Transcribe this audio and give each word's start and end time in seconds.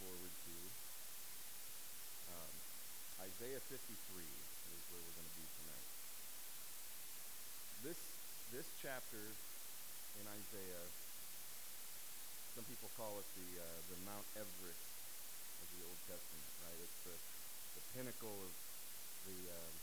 forward 0.00 0.34
to 0.34 0.56
um, 2.34 2.54
Isaiah 3.22 3.62
53 3.70 3.74
is 3.78 4.82
where 4.90 5.02
we're 5.02 5.16
going 5.18 5.30
to 5.30 5.38
be 5.38 5.46
tonight. 5.62 5.88
This, 7.86 8.00
this 8.50 8.66
chapter 8.82 9.22
in 10.18 10.24
Isaiah, 10.26 10.86
some 12.58 12.66
people 12.66 12.90
call 12.98 13.18
it 13.22 13.28
the, 13.38 13.50
uh, 13.60 13.78
the 13.92 13.98
Mount 14.02 14.26
Everest 14.34 14.88
of 15.62 15.66
the 15.78 15.80
Old 15.86 16.00
Testament, 16.10 16.48
right? 16.66 16.78
It's 16.80 17.00
the, 17.06 17.16
the 17.78 17.84
pinnacle 17.94 18.34
of 18.34 18.52
the 19.30 19.38
um, 19.52 19.74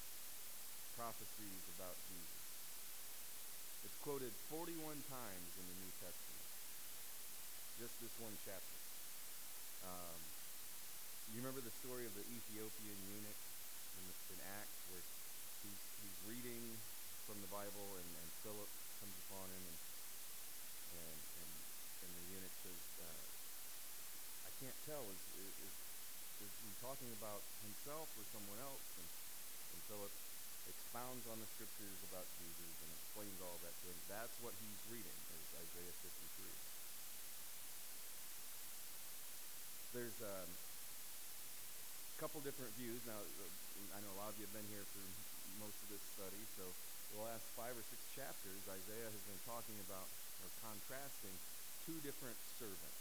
prophecies 0.95 1.63
about 1.77 1.95
Jesus. 2.09 2.41
It's 3.87 3.97
quoted 4.03 4.33
41 4.51 4.75
times 5.07 5.49
in 5.55 5.65
the 5.65 5.77
New 5.81 5.93
Testament. 5.97 6.45
Just 7.79 7.95
this 8.01 8.13
one 8.21 8.35
chapter. 8.45 8.80
Um, 9.85 10.19
you 11.33 11.41
remember 11.41 11.63
the 11.63 11.73
story 11.81 12.05
of 12.05 12.13
the 12.13 12.25
Ethiopian 12.27 12.99
eunuch 13.07 13.41
in, 13.97 14.05
in 14.35 14.39
Acts 14.61 14.81
where 14.91 15.03
he's, 15.65 15.81
he's 16.03 16.17
reading 16.27 16.63
from 17.25 17.39
the 17.41 17.49
Bible 17.49 17.87
and, 17.97 18.09
and 18.19 18.29
Philip 18.45 18.69
comes 18.99 19.15
upon 19.25 19.47
him 19.49 19.63
and, 19.63 19.79
and, 21.01 21.19
and, 21.41 21.51
and 22.05 22.09
the 22.13 22.23
eunuch 22.35 22.55
says, 22.61 22.81
uh, 23.01 23.23
I 24.45 24.51
can't 24.61 24.79
tell, 24.85 25.01
is, 25.09 25.23
is, 25.39 25.73
is 26.45 26.53
he 26.61 26.71
talking 26.81 27.09
about 27.17 27.41
himself 27.65 28.05
or 28.17 28.25
someone 28.29 28.59
else? 28.61 28.85
And, 29.01 29.07
and 29.73 29.79
Philip 29.89 30.13
expounds 30.69 31.25
on 31.31 31.41
the 31.41 31.49
scriptures 31.57 31.99
about 32.11 32.27
Jesus 32.37 32.73
and 32.85 32.89
explains 33.01 33.37
all 33.41 33.57
that 33.65 33.73
to 33.81 33.85
him. 33.89 33.99
That's 34.11 34.35
what 34.45 34.53
he's 34.61 34.81
reading, 34.93 35.19
is 35.33 35.45
Isaiah 35.57 35.95
53. 36.05 36.70
There's 39.91 40.23
um, 40.23 40.47
a 40.47 42.17
couple 42.23 42.39
different 42.47 42.71
views. 42.79 43.03
Now, 43.03 43.19
I 43.91 43.99
know 43.99 44.07
a 44.15 44.19
lot 44.23 44.31
of 44.31 44.39
you 44.39 44.47
have 44.47 44.55
been 44.55 44.71
here 44.71 44.87
for 44.95 45.03
most 45.59 45.75
of 45.83 45.91
this 45.91 45.99
study, 46.15 46.39
so 46.55 46.63
the 47.11 47.19
last 47.27 47.43
five 47.59 47.75
or 47.75 47.83
six 47.91 47.99
chapters, 48.15 48.55
Isaiah 48.71 49.11
has 49.11 49.23
been 49.27 49.41
talking 49.43 49.75
about 49.83 50.07
or 50.41 50.49
contrasting 50.63 51.35
two 51.83 51.99
different 52.07 52.39
servants. 52.55 52.99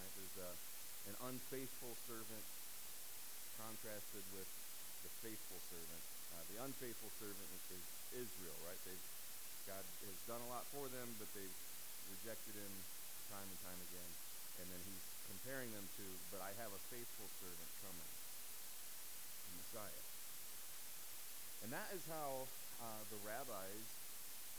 Right? 0.00 0.12
There's 0.16 0.38
a, 0.48 0.50
an 1.12 1.16
unfaithful 1.28 1.92
servant 2.08 2.46
contrasted 3.60 4.24
with 4.32 4.48
the 5.04 5.12
faithful 5.20 5.60
servant. 5.68 6.02
Uh, 6.32 6.40
the 6.56 6.58
unfaithful 6.64 7.12
servant 7.20 7.50
is 7.68 7.84
Israel, 8.16 8.56
right? 8.64 8.80
They've, 8.88 9.06
God 9.68 9.84
has 10.08 10.18
done 10.24 10.40
a 10.40 10.48
lot 10.48 10.64
for 10.72 10.88
them, 10.88 11.20
but 11.20 11.28
they've 11.36 11.58
rejected 12.16 12.56
him 12.56 12.72
time 13.28 13.44
and 13.44 13.60
time 13.60 13.80
again. 13.92 14.10
And 14.64 14.66
then 14.72 14.80
he's 14.88 15.13
comparing 15.28 15.70
them 15.72 15.86
to, 15.98 16.06
but 16.32 16.40
I 16.40 16.52
have 16.60 16.72
a 16.72 16.82
faithful 16.92 17.28
servant 17.40 17.70
coming, 17.80 18.12
the 19.48 19.52
Messiah. 19.60 20.04
And 21.64 21.72
that 21.72 21.88
is 21.96 22.04
how 22.08 22.44
uh, 22.80 23.02
the 23.08 23.20
rabbis 23.24 23.86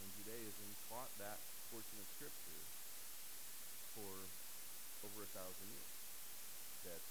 in 0.02 0.08
Judaism 0.18 0.70
taught 0.90 1.12
that 1.22 1.38
portion 1.70 1.98
of 2.02 2.08
Scripture 2.18 2.64
for 3.94 4.12
over 5.06 5.22
a 5.22 5.32
thousand 5.38 5.68
years. 5.70 5.94
That 6.90 7.04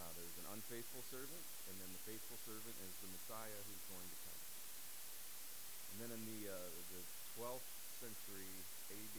uh, 0.00 0.12
there's 0.18 0.38
an 0.40 0.48
unfaithful 0.56 1.04
servant, 1.08 1.44
and 1.70 1.74
then 1.78 1.90
the 1.92 2.02
faithful 2.08 2.38
servant 2.44 2.76
is 2.80 2.92
the 3.04 3.10
Messiah 3.12 3.60
who's 3.68 3.84
going 3.92 4.08
to 4.08 4.18
come. 4.26 4.42
And 5.94 5.96
then 6.02 6.10
in 6.16 6.22
the 6.26 6.40
uh, 6.50 6.68
the 6.90 7.02
12th 7.38 7.70
century 8.02 8.52
A.D., 8.90 9.18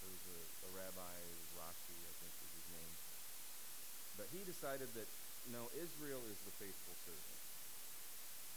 there 0.00 0.12
was 0.12 0.26
a, 0.32 0.40
a 0.66 0.70
rabbi, 0.76 1.14
Rashi, 1.56 1.96
I 1.96 2.12
think 2.20 2.32
was 2.40 2.52
his 2.56 2.68
name, 2.72 2.94
but 4.16 4.26
he 4.32 4.40
decided 4.44 4.88
that 4.96 5.08
no, 5.48 5.68
Israel 5.72 6.20
is 6.28 6.40
the 6.44 6.54
faithful 6.60 6.96
servant, 7.08 7.40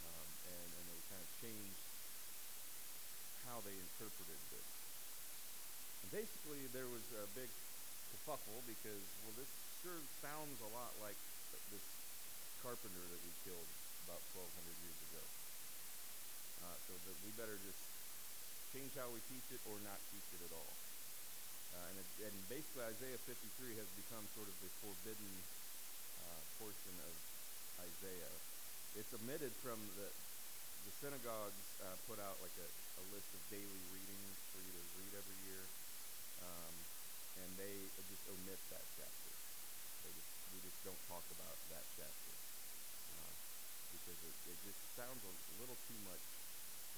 um, 0.04 0.28
and 0.52 0.68
and 0.68 0.84
they 0.84 1.00
kind 1.08 1.22
of 1.24 1.30
changed 1.40 1.84
how 3.48 3.60
they 3.64 3.72
interpreted 3.72 4.40
this. 4.52 4.68
And 6.04 6.08
basically, 6.12 6.68
there 6.76 6.88
was 6.88 7.04
a 7.16 7.24
big 7.32 7.48
kerfuffle 8.12 8.60
because 8.68 9.04
well, 9.24 9.36
this 9.40 9.48
sure 9.80 10.00
sounds 10.20 10.60
a 10.60 10.70
lot 10.72 10.92
like 11.00 11.16
this 11.72 11.84
carpenter 12.64 13.04
that 13.12 13.20
we 13.20 13.32
killed 13.44 13.68
about 14.08 14.20
1,200 14.32 14.48
years 14.84 15.00
ago. 15.12 15.24
Uh, 16.64 16.76
so 16.88 16.92
that 17.04 17.16
we 17.24 17.32
better 17.36 17.56
just 17.60 17.80
change 18.72 18.92
how 18.96 19.08
we 19.12 19.20
teach 19.28 19.48
it 19.52 19.60
or 19.68 19.76
not 19.84 20.00
teach 20.12 20.28
it 20.32 20.40
at 20.44 20.52
all. 20.56 20.72
Uh, 21.74 21.90
and, 21.90 21.96
it, 21.98 22.08
and 22.30 22.36
basically, 22.46 22.86
Isaiah 22.86 23.18
53 23.26 23.74
has 23.82 23.88
become 23.98 24.24
sort 24.38 24.46
of 24.46 24.56
the 24.62 24.70
forbidden 24.78 25.32
uh, 26.22 26.40
portion 26.62 26.94
of 27.02 27.14
Isaiah. 27.82 28.34
It's 28.94 29.10
omitted 29.10 29.50
from 29.58 29.82
the 29.98 30.08
the 30.84 30.92
synagogues 31.00 31.64
uh, 31.80 31.96
put 32.04 32.20
out 32.20 32.36
like 32.44 32.52
a, 32.60 32.68
a 33.00 33.04
list 33.08 33.32
of 33.32 33.40
daily 33.48 33.82
readings 33.88 34.36
for 34.52 34.60
you 34.60 34.68
to 34.68 34.82
read 35.00 35.12
every 35.16 35.38
year, 35.48 35.64
um, 36.44 36.74
and 37.40 37.48
they 37.56 37.88
just 38.12 38.24
omit 38.28 38.60
that 38.68 38.84
chapter. 38.92 39.32
They 40.04 40.12
just, 40.12 40.32
we 40.52 40.60
just 40.60 40.76
don't 40.84 41.00
talk 41.08 41.24
about 41.32 41.56
that 41.72 41.88
chapter 41.96 42.32
uh, 43.16 43.32
because 43.96 44.18
it, 44.28 44.36
it 44.52 44.58
just 44.60 44.80
sounds 44.92 45.24
a 45.24 45.32
little 45.56 45.78
too 45.88 45.96
much 46.04 46.24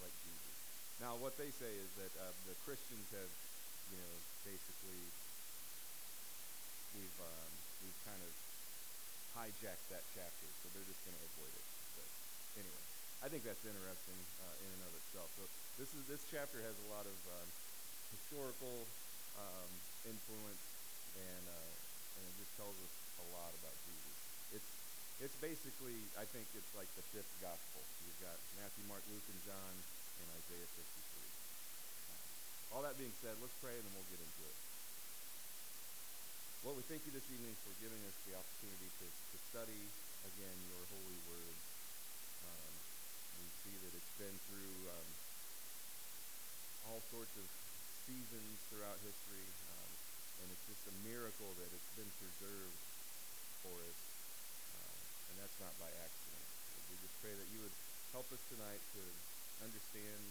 like 0.02 0.14
Jesus. 0.26 0.54
Now, 0.98 1.14
what 1.22 1.38
they 1.38 1.54
say 1.54 1.70
is 1.70 1.90
that 2.02 2.10
uh, 2.18 2.34
the 2.50 2.58
Christians 2.66 3.06
have, 3.14 3.30
you 3.90 3.98
know, 3.98 4.14
basically 4.42 5.02
we've 6.96 7.18
um, 7.20 7.52
we've 7.84 8.00
kind 8.08 8.22
of 8.24 8.32
hijacked 9.36 9.86
that 9.92 10.04
chapter, 10.16 10.46
so 10.62 10.72
they're 10.72 10.88
just 10.88 11.02
going 11.04 11.16
to 11.16 11.24
avoid 11.36 11.52
it. 11.52 11.66
But 11.94 12.08
anyway, 12.56 12.84
I 13.20 13.28
think 13.28 13.44
that's 13.44 13.62
interesting 13.68 14.20
uh, 14.40 14.64
in 14.64 14.70
and 14.72 14.82
of 14.88 14.92
itself. 14.96 15.28
So 15.36 15.44
this 15.76 15.92
is 15.92 16.02
this 16.08 16.24
chapter 16.32 16.58
has 16.64 16.76
a 16.76 16.88
lot 16.88 17.04
of 17.04 17.18
um, 17.30 17.48
historical 18.16 18.88
um, 19.36 19.70
influence, 20.08 20.64
and 21.20 21.44
uh, 21.44 21.72
and 22.16 22.22
it 22.24 22.34
just 22.40 22.52
tells 22.56 22.76
us 22.80 22.94
a 23.20 23.26
lot 23.36 23.52
about 23.60 23.76
Jesus. 23.84 24.16
It's 24.56 24.70
it's 25.20 25.36
basically 25.40 26.00
I 26.16 26.24
think 26.24 26.48
it's 26.56 26.72
like 26.72 26.88
the 26.96 27.04
fifth 27.12 27.32
gospel. 27.44 27.84
You've 28.08 28.20
got 28.24 28.36
Matthew, 28.56 28.84
Mark, 28.88 29.04
Luke, 29.12 29.28
and 29.28 29.40
John, 29.44 29.74
and 30.20 30.26
Isaiah 30.32 30.68
53. 30.80 31.45
All 32.74 32.82
that 32.82 32.98
being 32.98 33.14
said, 33.22 33.38
let's 33.38 33.54
pray 33.62 33.74
and 33.78 33.84
then 33.86 33.92
we'll 33.94 34.10
get 34.10 34.18
into 34.18 34.42
it. 34.42 34.56
Lord, 36.66 36.82
we 36.82 36.84
thank 36.90 37.06
you 37.06 37.12
this 37.14 37.26
evening 37.30 37.54
for 37.62 37.70
giving 37.78 38.02
us 38.10 38.16
the 38.26 38.34
opportunity 38.34 38.90
to, 38.90 39.06
to 39.06 39.36
study 39.54 39.82
again 40.26 40.56
your 40.66 40.82
holy 40.90 41.20
word. 41.30 41.56
Um, 42.42 42.72
we 43.38 43.46
see 43.62 43.76
that 43.86 43.92
it's 43.94 44.14
been 44.18 44.34
through 44.50 44.74
um, 44.90 45.08
all 46.90 47.02
sorts 47.14 47.30
of 47.38 47.46
seasons 48.02 48.54
throughout 48.66 48.98
history, 49.06 49.46
um, 49.70 49.90
and 50.42 50.46
it's 50.50 50.66
just 50.66 50.82
a 50.90 50.94
miracle 51.06 51.50
that 51.62 51.70
it's 51.70 51.92
been 51.94 52.10
preserved 52.18 52.80
for 53.62 53.74
us, 53.86 54.00
uh, 54.74 54.96
and 55.30 55.34
that's 55.38 55.58
not 55.62 55.70
by 55.78 55.90
accident. 56.02 56.46
We 56.90 56.98
just 56.98 57.14
pray 57.22 57.34
that 57.34 57.48
you 57.54 57.62
would 57.62 57.76
help 58.10 58.26
us 58.34 58.42
tonight 58.50 58.82
to 58.98 59.02
understand 59.62 60.22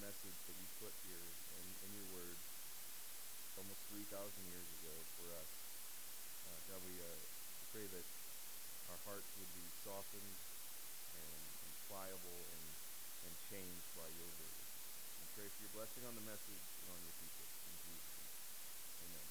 message 0.00 0.38
that 0.48 0.56
you 0.56 0.68
put 0.80 0.96
here 1.04 1.28
in, 1.60 1.66
in 1.84 1.90
your 1.92 2.08
word 2.16 2.38
almost 3.60 3.84
3,000 3.92 4.08
years 4.48 4.68
ago 4.80 4.94
for 5.20 5.28
us. 5.36 5.50
Uh, 6.48 6.58
God, 6.72 6.80
we 6.88 6.96
uh, 7.04 7.20
pray 7.76 7.84
that 7.84 8.06
our 8.88 9.00
hearts 9.04 9.28
would 9.36 9.52
be 9.52 9.66
softened 9.84 10.34
and, 11.20 11.36
and 11.36 11.72
pliable 11.84 12.40
and, 12.48 12.64
and 13.28 13.32
changed 13.52 13.88
by 13.92 14.08
your 14.16 14.30
word. 14.40 14.64
And 15.20 15.26
pray 15.36 15.52
for 15.52 15.60
your 15.68 15.74
blessing 15.76 16.08
on 16.08 16.16
the 16.16 16.24
message 16.24 16.64
and 16.80 16.88
on 16.96 17.00
your 17.04 17.16
people. 17.20 17.44
In 17.44 17.76
Jesus' 17.84 18.16
name. 18.16 18.36
Amen. 19.04 19.28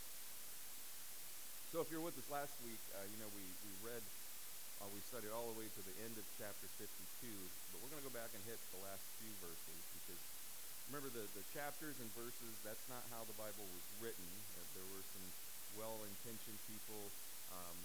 So 1.74 1.81
if 1.81 1.89
you're 1.89 2.06
with 2.06 2.18
us 2.21 2.30
last 2.30 2.54
week, 2.62 2.81
uh, 2.94 3.10
you 3.10 3.18
know, 3.18 3.30
we, 3.33 3.45
we 3.66 3.74
read, 3.81 4.06
uh, 4.86 4.89
we 4.94 5.01
studied 5.10 5.33
all 5.33 5.50
the 5.50 5.57
way 5.57 5.66
to 5.66 5.81
the 5.81 5.95
end 6.06 6.13
of 6.13 6.25
chapter 6.38 6.69
52, 6.77 6.94
but 7.74 7.81
we're 7.81 7.89
going 7.89 8.06
to 8.06 8.10
go 8.10 8.13
back 8.13 8.30
and 8.38 8.42
hit 8.45 8.62
the 8.69 8.81
last 8.86 9.01
few 9.18 9.33
verses 9.42 9.81
because 9.98 10.21
remember 10.89 11.13
the, 11.13 11.30
the 11.38 11.45
chapters 11.53 11.94
and 12.01 12.09
verses, 12.18 12.53
that's 12.65 12.81
not 12.89 13.06
how 13.13 13.21
the 13.30 13.38
Bible 13.38 13.62
was 13.77 13.86
written. 14.01 14.25
Uh, 14.57 14.65
there 14.74 14.89
were 14.89 15.06
some 15.13 15.27
well-intentioned 15.77 16.57
people, 16.65 17.13
um, 17.53 17.77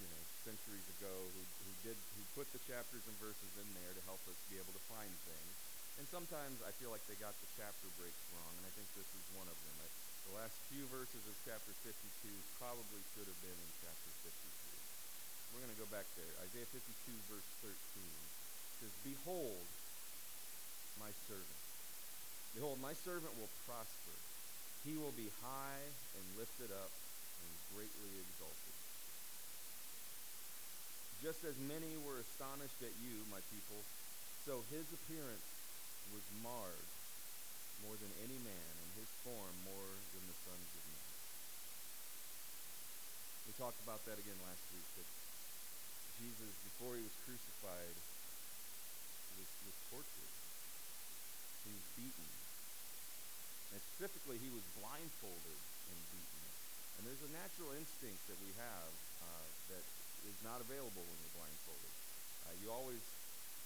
you 0.00 0.08
know, 0.08 0.22
centuries 0.48 0.88
ago 0.96 1.12
who, 1.12 1.44
who 1.44 1.72
did 1.84 1.96
who 2.16 2.24
put 2.32 2.48
the 2.56 2.62
chapters 2.64 3.04
and 3.04 3.12
verses 3.20 3.52
in 3.60 3.68
there 3.76 3.92
to 3.92 4.02
help 4.08 4.20
us 4.32 4.38
be 4.48 4.56
able 4.56 4.72
to 4.72 4.84
find 4.88 5.12
things. 5.28 5.52
And 6.00 6.08
sometimes 6.08 6.56
I 6.64 6.72
feel 6.80 6.88
like 6.88 7.04
they 7.04 7.20
got 7.20 7.36
the 7.44 7.50
chapter 7.54 7.86
breaks 8.00 8.24
wrong, 8.32 8.52
and 8.56 8.64
I 8.64 8.72
think 8.72 8.88
this 8.96 9.06
is 9.12 9.24
one 9.36 9.46
of 9.46 9.58
them. 9.68 9.76
I, 9.84 9.88
the 10.32 10.34
last 10.40 10.56
few 10.72 10.88
verses 10.88 11.20
of 11.28 11.36
chapter 11.44 11.70
52 11.84 11.92
probably 12.56 13.04
should 13.12 13.28
have 13.28 13.40
been 13.44 13.60
in 13.60 13.70
chapter 13.84 14.10
53. 14.24 14.40
We're 15.52 15.62
going 15.62 15.76
to 15.76 15.84
go 15.84 15.90
back 15.92 16.08
there. 16.16 16.32
Isaiah 16.48 16.66
52, 16.66 16.80
verse 17.28 17.46
13 17.60 17.70
says, 18.80 18.90
Behold, 19.04 19.68
my 20.98 21.12
servant. 21.28 21.63
Behold, 22.54 22.78
my 22.78 22.94
servant 22.94 23.34
will 23.34 23.50
prosper. 23.66 24.14
He 24.86 24.94
will 24.94 25.12
be 25.18 25.26
high 25.42 25.84
and 26.14 26.38
lifted 26.38 26.70
up, 26.70 26.92
and 27.42 27.50
greatly 27.74 28.14
exalted. 28.22 28.74
Just 31.18 31.42
as 31.42 31.58
many 31.66 31.98
were 32.06 32.22
astonished 32.22 32.78
at 32.84 32.94
you, 33.02 33.26
my 33.32 33.42
people, 33.50 33.82
so 34.46 34.62
his 34.70 34.86
appearance 34.94 35.48
was 36.14 36.22
marred 36.44 36.90
more 37.82 37.96
than 37.98 38.12
any 38.22 38.38
man, 38.44 38.72
and 38.78 38.90
his 39.02 39.10
form 39.26 39.54
more 39.66 39.90
than 40.14 40.22
the 40.28 40.38
sons 40.46 40.70
of 40.78 40.82
men. 40.94 41.08
We 43.48 43.52
talked 43.58 43.80
about 43.82 44.04
that 44.06 44.20
again 44.20 44.38
last 44.46 44.62
week, 44.70 44.86
that 45.00 45.08
Jesus, 46.22 46.54
before 46.70 46.94
he 46.94 47.02
was 47.02 47.16
crucified, 47.26 47.96
was, 49.40 49.50
was 49.66 49.76
tortured. 49.90 50.32
He 51.66 51.72
was 51.72 51.86
beaten. 51.98 52.43
And 53.74 53.82
specifically, 53.82 54.38
he 54.38 54.54
was 54.54 54.62
blindfolded 54.78 55.58
and 55.90 55.98
beaten. 56.14 56.42
And 56.94 57.02
there's 57.10 57.26
a 57.26 57.32
natural 57.34 57.74
instinct 57.74 58.22
that 58.30 58.38
we 58.38 58.54
have 58.54 58.90
uh, 59.18 59.46
that 59.74 59.82
is 60.30 60.38
not 60.46 60.62
available 60.62 61.02
when 61.02 61.18
you're 61.18 61.34
blindfolded. 61.34 61.92
Uh, 62.46 62.54
you 62.62 62.70
always 62.70 63.02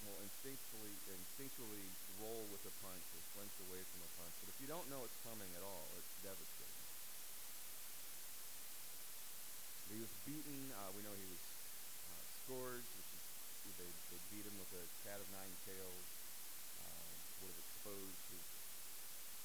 will 0.08 0.16
instinctually, 0.24 0.96
instinctually 1.12 1.84
roll 2.24 2.40
with 2.48 2.64
a 2.64 2.72
punch 2.80 3.04
or 3.12 3.20
flinch 3.36 3.52
away 3.68 3.84
from 3.92 4.00
a 4.00 4.10
punch. 4.16 4.32
But 4.40 4.48
if 4.48 4.56
you 4.64 4.68
don't 4.72 4.88
know 4.88 5.04
it's 5.04 5.20
coming 5.28 5.50
at 5.52 5.60
all, 5.60 5.86
it's 6.00 6.14
devastating. 6.24 6.86
He 9.92 10.00
was 10.00 10.12
beaten. 10.24 10.72
Uh, 10.72 10.88
we 10.96 11.04
know 11.04 11.12
he 11.12 11.28
was 11.28 11.44
uh, 12.08 12.24
scourged, 12.44 12.92
which 12.96 13.12
is 13.12 13.24
they, 13.76 13.92
they 14.08 14.20
beat 14.32 14.48
him 14.48 14.56
with 14.56 14.72
a 14.72 14.84
cat 15.04 15.20
of 15.20 15.28
nine 15.36 15.52
tails. 15.68 16.06
Uh, 16.80 17.12
would 17.44 17.52
have 17.52 17.60
exposed 17.60 18.22
his 18.32 18.57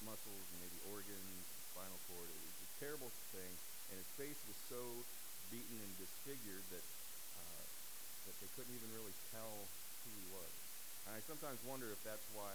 muscles 0.04 0.44
and 0.52 0.58
maybe 0.60 0.78
organs, 0.92 1.44
spinal 1.72 2.00
cord. 2.08 2.28
It 2.28 2.40
was 2.44 2.60
a 2.60 2.70
terrible 2.78 3.10
thing, 3.32 3.52
and 3.90 3.96
his 3.98 4.10
face 4.20 4.40
was 4.46 4.58
so 4.70 4.80
beaten 5.50 5.76
and 5.80 5.92
disfigured 5.98 6.64
that 6.70 6.84
uh, 7.40 7.64
that 8.28 8.36
they 8.40 8.50
couldn't 8.56 8.72
even 8.76 8.88
really 8.94 9.16
tell 9.32 9.68
who 10.04 10.10
he 10.14 10.26
was. 10.32 10.52
And 11.08 11.16
I 11.16 11.20
sometimes 11.28 11.60
wonder 11.68 11.88
if 11.92 12.00
that's 12.04 12.24
why 12.32 12.52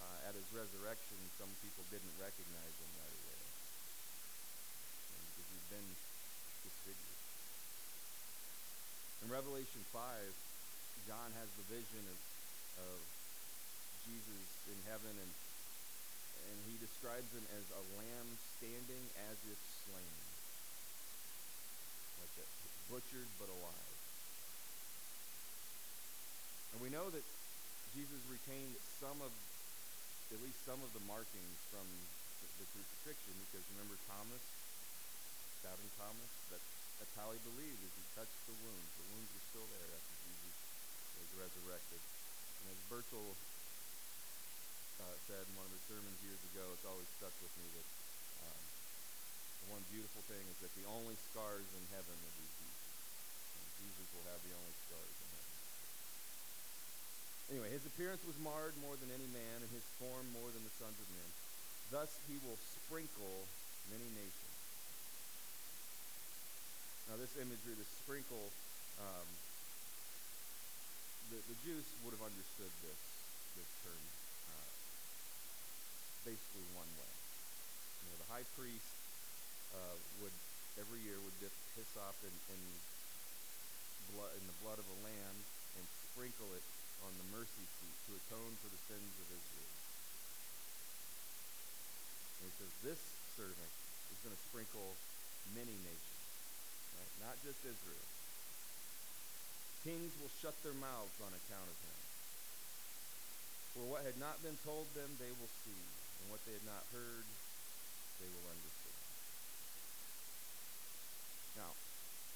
uh, 0.00 0.28
at 0.28 0.34
his 0.36 0.48
resurrection 0.52 1.18
some 1.36 1.50
people 1.60 1.84
didn't 1.92 2.14
recognize 2.16 2.74
him 2.80 2.90
right 3.00 3.16
away. 3.24 3.40
Because 5.12 5.48
he'd 5.52 5.68
been 5.68 5.90
disfigured. 6.64 7.18
In 9.24 9.32
Revelation 9.32 9.80
5, 9.92 10.00
John 11.08 11.32
has 11.36 11.48
the 11.60 11.66
vision 11.68 12.04
of, 12.08 12.18
of 12.88 12.98
Jesus 14.04 14.44
in 14.68 14.78
heaven, 14.88 15.12
and, 15.12 15.32
and 16.50 16.56
he 16.68 16.76
describes 16.80 17.30
him 17.32 17.44
as 17.56 17.66
a 17.72 17.82
lamb 17.96 18.28
standing 18.58 19.04
as 19.30 19.36
if 19.48 19.60
slain. 19.88 20.16
Like 22.20 22.32
that, 22.40 22.48
butchered 22.90 23.30
but 23.40 23.48
alive. 23.48 23.98
And 26.74 26.82
we 26.82 26.90
know 26.90 27.06
that 27.06 27.22
Jesus 27.94 28.18
retained 28.26 28.74
some 28.98 29.22
of, 29.22 29.30
at 30.34 30.40
least 30.42 30.58
some 30.66 30.82
of 30.82 30.90
the 30.90 31.04
markings 31.06 31.58
from 31.70 31.86
the, 31.86 32.48
the 32.58 32.66
crucifixion, 32.74 33.34
because 33.46 33.62
remember 33.78 33.94
Thomas, 34.10 34.42
doubting 35.62 35.86
Thomas? 35.94 36.30
That's, 36.50 36.70
that's 36.98 37.14
how 37.14 37.30
he 37.30 37.38
believed, 37.46 37.78
as 37.78 37.94
he 37.94 38.04
touched 38.18 38.40
the 38.50 38.58
wounds. 38.58 38.90
The 38.98 39.06
wounds 39.14 39.30
were 39.30 39.46
still 39.54 39.68
there 39.70 39.90
after 39.94 40.14
Jesus 40.26 40.54
was 41.22 41.30
resurrected. 41.46 42.02
And 42.02 42.74
as 42.74 42.80
Bertel 42.90 43.38
uh, 45.04 45.16
said 45.28 45.44
in 45.44 45.54
one 45.60 45.68
of 45.68 45.74
his 45.76 45.84
sermons 45.84 46.16
years 46.24 46.40
ago, 46.52 46.64
it's 46.72 46.88
always 46.88 47.08
stuck 47.20 47.34
with 47.44 47.52
me 47.60 47.66
that 47.76 47.88
um, 48.48 48.62
the 49.60 49.68
one 49.76 49.84
beautiful 49.92 50.24
thing 50.24 50.40
is 50.48 50.58
that 50.64 50.72
the 50.80 50.88
only 50.88 51.16
scars 51.28 51.68
in 51.76 51.84
heaven 51.92 52.16
will 52.16 52.36
be 52.40 52.48
Jesus. 52.48 52.88
And 53.52 53.64
Jesus 53.84 54.06
will 54.16 54.26
have 54.32 54.40
the 54.40 54.54
only 54.56 54.74
scars 54.88 55.16
in 55.20 55.28
heaven. 55.28 55.52
Anyway, 57.52 57.70
his 57.76 57.84
appearance 57.84 58.24
was 58.24 58.40
marred 58.40 58.72
more 58.80 58.96
than 58.96 59.12
any 59.12 59.28
man, 59.28 59.60
and 59.60 59.68
his 59.68 59.84
form 60.00 60.24
more 60.32 60.48
than 60.48 60.64
the 60.64 60.76
sons 60.80 60.96
of 60.96 61.08
men. 61.12 61.30
Thus 61.92 62.16
he 62.24 62.40
will 62.40 62.56
sprinkle 62.80 63.44
many 63.92 64.08
nations. 64.16 64.56
Now, 67.12 67.20
this 67.20 67.36
imagery, 67.36 67.76
the 67.76 67.84
sprinkle, 68.00 68.48
um, 68.96 69.28
the, 71.28 71.36
the 71.52 71.58
Jews 71.60 71.84
would 72.00 72.16
have 72.16 72.24
understood 72.24 72.72
this, 72.80 73.00
this 73.60 73.68
term 73.84 74.00
basically 76.24 76.66
one 76.72 76.88
way. 76.98 77.12
You 78.02 78.06
know, 78.12 78.18
the 78.24 78.30
high 78.32 78.48
priest 78.56 78.92
uh, 79.76 79.96
would 80.24 80.34
every 80.80 80.98
year 81.06 81.20
would 81.22 81.38
dip 81.38 81.54
hyssop 81.78 82.16
in, 82.26 82.34
in, 82.50 82.60
blood, 84.10 84.32
in 84.34 84.44
the 84.48 84.58
blood 84.64 84.80
of 84.82 84.86
a 84.90 84.98
lamb 85.06 85.36
and 85.78 85.84
sprinkle 86.10 86.50
it 86.56 86.66
on 87.06 87.12
the 87.14 87.26
mercy 87.30 87.66
seat 87.78 87.96
to 88.08 88.16
atone 88.16 88.54
for 88.58 88.68
the 88.72 88.80
sins 88.90 89.14
of 89.22 89.28
Israel. 89.30 89.74
And 92.40 92.50
he 92.50 92.54
says, 92.58 92.72
this 92.82 93.02
servant 93.38 93.72
is 94.10 94.18
going 94.24 94.34
to 94.34 94.42
sprinkle 94.50 94.98
many 95.54 95.76
nations, 95.84 96.24
right? 96.98 97.12
Not 97.22 97.36
just 97.44 97.60
Israel. 97.62 98.08
Kings 99.84 100.16
will 100.18 100.32
shut 100.40 100.56
their 100.64 100.76
mouths 100.80 101.18
on 101.20 101.28
account 101.28 101.68
of 101.68 101.78
him. 101.84 101.98
For 103.76 103.84
what 103.90 104.06
had 104.06 104.16
not 104.16 104.40
been 104.40 104.56
told 104.64 104.88
them, 104.94 105.12
they 105.20 105.28
will 105.36 105.50
see, 105.66 105.84
and 106.24 106.32
what 106.32 106.40
they 106.48 106.56
had 106.56 106.64
not 106.64 106.80
heard, 106.88 107.28
they 108.18 108.28
will 108.32 108.48
understand. 108.48 109.00
Now, 111.60 111.70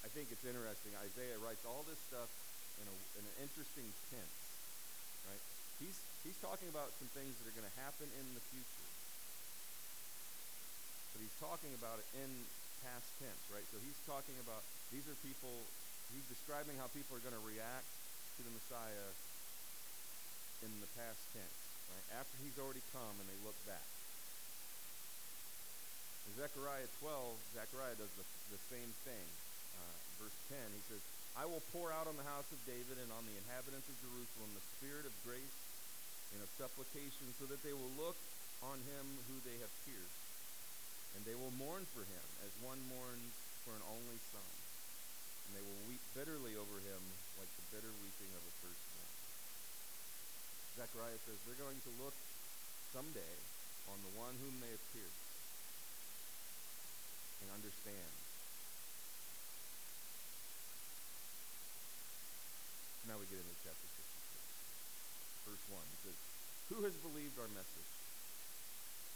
I 0.05 0.13
think 0.13 0.29
it's 0.29 0.45
interesting. 0.45 0.93
Isaiah 1.01 1.41
writes 1.41 1.65
all 1.65 1.81
this 1.89 1.99
stuff 2.05 2.29
in, 2.77 2.85
a, 2.85 2.95
in 3.17 3.23
an 3.25 3.35
interesting 3.41 3.89
tense 4.13 4.49
right? 5.27 5.43
He's, 5.81 5.97
he's 6.23 6.37
talking 6.39 6.67
about 6.71 6.91
some 6.99 7.09
things 7.15 7.37
that 7.39 7.45
are 7.47 7.55
going 7.55 7.67
to 7.67 7.77
happen 7.79 8.07
in 8.19 8.25
the 8.35 8.43
future. 8.51 8.89
But 11.15 11.19
he's 11.23 11.37
talking 11.41 11.73
about 11.77 11.99
it 11.99 12.07
in 12.19 12.29
past 12.85 13.07
tense, 13.19 13.43
right? 13.51 13.65
So 13.71 13.79
he's 13.83 13.97
talking 14.07 14.35
about 14.43 14.63
these 14.93 15.03
are 15.09 15.17
people, 15.25 15.51
he's 16.13 16.25
describing 16.31 16.79
how 16.79 16.87
people 16.91 17.17
are 17.17 17.23
going 17.23 17.35
to 17.35 17.45
react 17.45 17.89
to 18.39 18.41
the 18.45 18.53
Messiah 18.53 19.09
in 20.63 20.71
the 20.83 20.91
past 20.99 21.19
tense, 21.31 21.59
right? 21.89 22.07
After 22.21 22.35
he's 22.41 22.57
already 22.61 22.85
come 22.93 23.15
and 23.19 23.27
they 23.27 23.39
look 23.41 23.57
back. 23.65 23.85
In 26.29 26.37
Zechariah 26.37 26.89
12, 27.01 27.57
Zechariah 27.57 27.97
does 27.97 28.13
the, 28.13 28.25
the 28.53 28.61
same 28.69 28.91
thing. 29.01 29.27
Uh, 29.73 29.97
verse 30.21 30.37
10, 30.53 30.61
he 30.77 30.83
says, 30.85 31.01
I 31.33 31.45
will 31.49 31.63
pour 31.73 31.89
out 31.89 32.05
on 32.05 32.17
the 32.17 32.25
house 32.25 32.49
of 32.53 32.59
David 32.69 33.01
and 33.01 33.09
on 33.13 33.25
the 33.25 33.37
inhabitants 33.37 33.89
of 33.89 33.97
Jerusalem 34.01 34.53
the 34.53 34.65
spirit 34.77 35.05
of 35.09 35.13
grace 35.25 35.57
and 36.33 36.41
of 36.45 36.49
supplication, 36.61 37.33
so 37.41 37.49
that 37.49 37.61
they 37.65 37.73
will 37.73 37.89
look 37.97 38.17
on 38.61 38.77
him 38.85 39.05
who 39.25 39.37
they 39.41 39.57
have 39.63 39.73
pierced, 39.87 40.21
and 41.17 41.25
they 41.25 41.33
will 41.33 41.53
mourn 41.57 41.87
for 41.95 42.05
him 42.05 42.27
as 42.45 42.53
one 42.61 42.77
mourns 42.85 43.33
for 43.65 43.73
an 43.73 43.81
only 43.89 44.19
son, 44.29 44.51
and 45.47 45.51
they 45.57 45.65
will 45.65 45.81
weep 45.89 46.03
bitterly 46.13 46.53
over 46.53 46.77
him 46.85 47.01
like 47.41 47.49
the 47.57 47.65
bitter 47.73 47.93
weeping 48.03 48.29
of 48.37 48.43
a 48.45 48.53
firstborn. 48.61 48.88
Zechariah 50.77 51.19
says 51.25 51.37
they're 51.47 51.63
going 51.63 51.81
to 51.81 51.91
look 52.03 52.15
someday 52.93 53.35
on 53.89 53.97
the 54.05 54.13
one 54.19 54.35
whom 54.43 54.59
they 54.61 54.69
have 54.69 54.85
pierced 54.93 55.25
and 57.41 57.49
understand 57.55 58.13
Now 63.09 63.17
we 63.17 63.25
get 63.25 63.41
into 63.41 63.57
chapter 63.65 63.89
56. 63.89 65.49
Verse 65.49 65.65
1. 65.73 65.81
It 65.81 65.99
says, 66.05 66.17
Who 66.69 66.77
has 66.85 66.93
believed 67.01 67.41
our 67.41 67.49
message? 67.57 67.93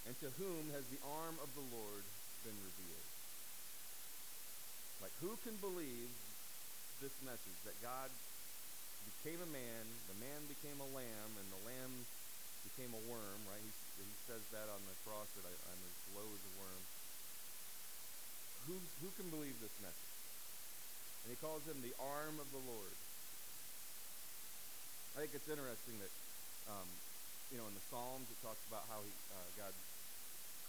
And 0.09 0.17
to 0.17 0.33
whom 0.41 0.73
has 0.73 0.81
the 0.89 0.97
arm 1.05 1.37
of 1.37 1.53
the 1.53 1.61
Lord 1.69 2.01
been 2.41 2.57
revealed? 2.57 3.09
Like, 4.97 5.13
who 5.21 5.37
can 5.45 5.61
believe 5.61 6.09
this 7.05 7.13
message 7.21 7.59
that 7.69 7.77
God 7.85 8.09
became 9.03 9.39
a 9.39 9.49
man, 9.51 9.83
the 10.07 10.17
man 10.19 10.41
became 10.47 10.79
a 10.79 10.89
lamb, 10.95 11.31
and 11.39 11.47
the 11.51 11.61
lamb 11.67 11.93
became 12.67 12.91
a 12.95 13.01
worm, 13.07 13.39
right? 13.47 13.61
He, 13.61 13.71
he 14.03 14.15
says 14.27 14.43
that 14.55 14.67
on 14.71 14.81
the 14.87 14.97
cross 15.03 15.27
that 15.35 15.45
I, 15.47 15.53
I'm 15.71 15.81
as 15.83 15.97
low 16.15 16.27
as 16.27 16.43
a 16.43 16.53
worm. 16.57 16.83
Who, 18.67 18.75
who 19.03 19.09
can 19.19 19.27
believe 19.27 19.59
this 19.59 19.75
message? 19.83 20.13
And 21.23 21.31
he 21.31 21.37
calls 21.39 21.63
him 21.67 21.79
the 21.83 21.95
arm 21.99 22.39
of 22.39 22.47
the 22.51 22.63
Lord. 22.63 22.95
I 25.15 25.23
think 25.23 25.35
it's 25.37 25.47
interesting 25.47 25.99
that, 26.01 26.13
um, 26.71 26.89
you 27.53 27.61
know, 27.61 27.67
in 27.69 27.75
the 27.77 27.85
Psalms 27.91 28.27
it 28.27 28.39
talks 28.41 28.63
about 28.67 28.87
how 28.89 28.99
he, 29.03 29.11
uh, 29.29 29.49
God 29.59 29.75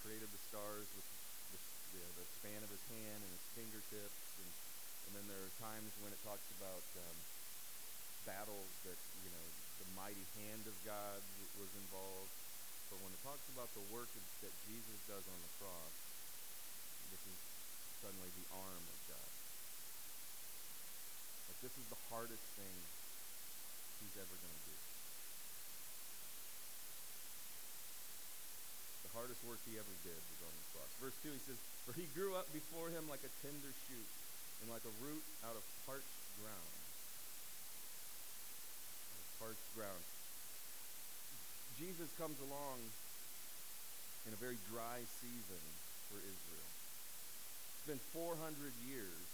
created 0.04 0.28
the 0.28 0.42
stars 0.52 0.84
with 0.92 1.06
the, 1.54 1.58
the, 1.96 2.02
the, 2.20 2.26
span 2.38 2.60
of 2.60 2.68
his 2.68 2.84
hand 2.92 3.18
and 3.24 3.30
his 3.32 3.46
fingertips, 3.56 4.20
and, 4.36 4.50
and 5.08 5.10
then 5.16 5.24
there 5.32 5.40
are 5.40 5.54
times 5.64 5.88
when 6.04 6.12
it 6.12 6.20
talks 6.20 6.44
about 6.60 6.84
um, 7.00 7.16
battles 8.24 8.72
that, 8.88 8.98
you 9.24 9.30
know, 9.30 9.46
the 9.80 9.88
mighty 9.96 10.24
hand 10.40 10.64
of 10.66 10.76
God 10.84 11.20
was 11.60 11.70
involved. 11.76 12.32
But 12.90 13.00
when 13.00 13.12
it 13.12 13.20
talks 13.24 13.44
about 13.52 13.70
the 13.72 13.84
work 13.92 14.08
that 14.44 14.54
Jesus 14.68 14.98
does 15.08 15.24
on 15.24 15.38
the 15.40 15.52
cross, 15.60 15.94
this 17.12 17.22
is 17.24 17.38
suddenly 18.04 18.28
the 18.36 18.48
arm 18.52 18.84
of 18.84 18.98
God. 19.08 19.30
Like 21.48 21.60
this 21.64 21.74
is 21.80 21.86
the 21.88 22.00
hardest 22.12 22.44
thing 22.58 22.76
he's 24.04 24.16
ever 24.20 24.34
going 24.36 24.52
to 24.52 24.64
do. 24.68 24.76
The 29.08 29.12
hardest 29.16 29.40
work 29.48 29.60
he 29.64 29.80
ever 29.80 29.94
did 30.04 30.20
was 30.20 30.40
on 30.44 30.52
the 30.52 30.66
cross. 30.76 30.90
Verse 31.00 31.16
2, 31.24 31.32
he 31.32 31.42
says, 31.48 31.58
For 31.88 31.92
he 31.96 32.04
grew 32.12 32.36
up 32.36 32.48
before 32.52 32.92
him 32.92 33.08
like 33.08 33.24
a 33.24 33.32
tender 33.40 33.72
shoot 33.88 34.10
and 34.60 34.68
like 34.68 34.84
a 34.84 34.94
root 35.00 35.24
out 35.44 35.56
of 35.56 35.64
parched 35.88 36.20
ground. 36.40 36.72
Parched 39.40 39.63
ground. 39.74 40.02
Jesus 41.74 42.06
comes 42.14 42.38
along 42.46 42.78
in 44.24 44.32
a 44.32 44.38
very 44.38 44.56
dry 44.70 45.02
season 45.20 45.62
for 46.08 46.22
Israel. 46.22 46.70
It's 47.74 47.86
been 47.90 48.02
400 48.14 48.38
years 48.86 49.26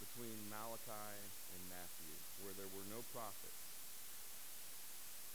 between 0.00 0.34
Malachi 0.48 1.12
and 1.54 1.60
Matthew 1.68 2.16
where 2.42 2.56
there 2.56 2.68
were 2.72 2.88
no 2.88 3.04
prophets. 3.12 3.62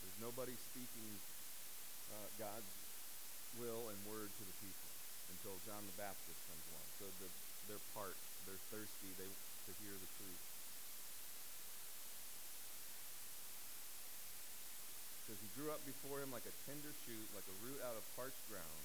There's 0.01 0.19
nobody 0.19 0.57
speaking 0.73 1.09
uh, 2.09 2.27
God's 2.41 2.73
will 3.61 3.93
and 3.93 3.97
word 4.09 4.33
to 4.33 4.43
the 4.43 4.57
people 4.59 4.89
until 5.29 5.55
John 5.69 5.85
the 5.85 5.97
Baptist 5.97 6.39
comes 6.49 6.65
along. 6.73 6.87
So 6.97 7.05
the, 7.21 7.29
they're 7.69 7.85
parched, 7.93 8.29
they're 8.49 8.63
thirsty 8.73 9.13
they, 9.15 9.29
to 9.29 9.71
hear 9.79 9.93
the 9.93 10.11
truth. 10.17 10.41
Says 15.29 15.45
he 15.45 15.61
grew 15.61 15.69
up 15.69 15.85
before 15.85 16.25
him 16.25 16.33
like 16.33 16.49
a 16.49 16.59
tender 16.65 16.89
shoot, 17.05 17.27
like 17.37 17.45
a 17.45 17.57
root 17.61 17.77
out 17.85 17.93
of 17.93 18.01
parched 18.17 18.41
ground. 18.49 18.81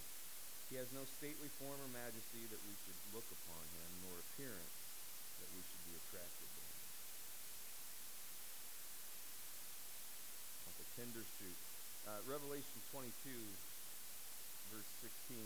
He 0.68 0.76
has 0.76 0.92
no 0.92 1.08
stately 1.16 1.48
form 1.56 1.80
or 1.80 1.88
majesty 1.88 2.44
that 2.52 2.60
we 2.68 2.76
should 2.84 3.00
look 3.16 3.24
upon 3.32 3.64
him, 3.72 3.88
nor 4.04 4.12
appearance 4.20 4.76
that 5.40 5.48
we 5.56 5.64
should 5.64 5.84
be 5.88 5.96
attracted 5.96 6.44
to 6.44 6.60
him. 6.60 6.76
Like 10.68 10.78
a 10.84 10.88
tender 11.00 11.24
shoot. 11.40 11.58
Uh, 12.04 12.20
Revelation 12.28 12.76
22, 12.92 13.08
verse 14.68 14.90
16 15.00 15.40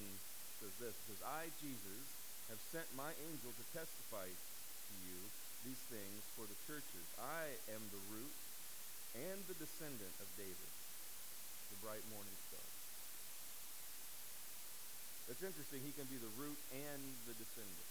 says 0.59 0.75
this. 0.83 0.95
It 0.99 1.05
says, 1.15 1.23
I, 1.23 1.47
Jesus, 1.63 2.11
have 2.51 2.59
sent 2.75 2.91
my 2.99 3.15
angel 3.31 3.55
to 3.55 3.65
testify 3.71 4.27
to 4.27 4.95
you 5.07 5.19
these 5.63 5.79
things 5.95 6.27
for 6.35 6.43
the 6.51 6.59
churches. 6.67 7.07
I 7.23 7.55
am 7.71 7.87
the 7.95 8.03
root 8.11 8.35
and 9.15 9.39
the 9.47 9.55
descendant 9.63 10.15
of 10.19 10.27
David 10.35 10.71
the 11.71 11.79
bright 11.85 12.05
morning 12.13 12.37
star. 12.49 12.67
That's 15.29 15.45
interesting, 15.45 15.85
he 15.85 15.93
can 15.93 16.09
be 16.09 16.17
the 16.17 16.33
root 16.41 16.57
and 16.73 17.03
the 17.29 17.37
descendant 17.37 17.91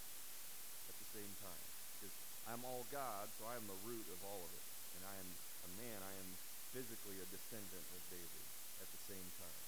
at 0.89 0.95
the 0.97 1.09
same 1.13 1.31
time. 1.37 1.65
Because 1.97 2.15
I'm 2.49 2.65
all 2.65 2.81
God, 2.89 3.29
so 3.37 3.45
I 3.45 3.55
am 3.55 3.65
the 3.69 3.81
root 3.85 4.05
of 4.09 4.19
all 4.25 4.41
of 4.41 4.51
it. 4.51 4.65
And 4.97 5.01
I 5.05 5.15
am 5.21 5.29
a 5.29 5.71
man, 5.77 5.99
I 6.01 6.13
am 6.17 6.29
physically 6.73 7.21
a 7.21 7.27
descendant 7.29 7.85
of 7.93 8.01
David 8.09 8.45
at 8.81 8.89
the 8.89 9.01
same 9.05 9.27
time. 9.37 9.65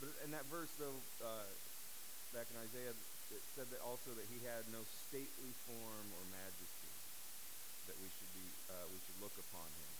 But 0.00 0.12
in 0.28 0.30
that 0.36 0.44
verse, 0.52 0.68
though, 0.76 1.00
uh, 1.24 1.48
back 2.36 2.44
in 2.52 2.56
Isaiah, 2.60 2.92
it 3.32 3.42
said 3.56 3.72
that 3.72 3.80
also 3.80 4.12
that 4.12 4.28
he 4.28 4.44
had 4.44 4.68
no 4.68 4.84
stately 5.08 5.52
form 5.64 6.06
or 6.12 6.22
majesty 6.30 6.92
that 7.88 7.96
we 8.02 8.08
should 8.18 8.32
be 8.34 8.46
uh, 8.70 8.86
we 8.90 8.98
should 9.06 9.18
look 9.22 9.34
upon 9.38 9.66
him. 9.66 9.92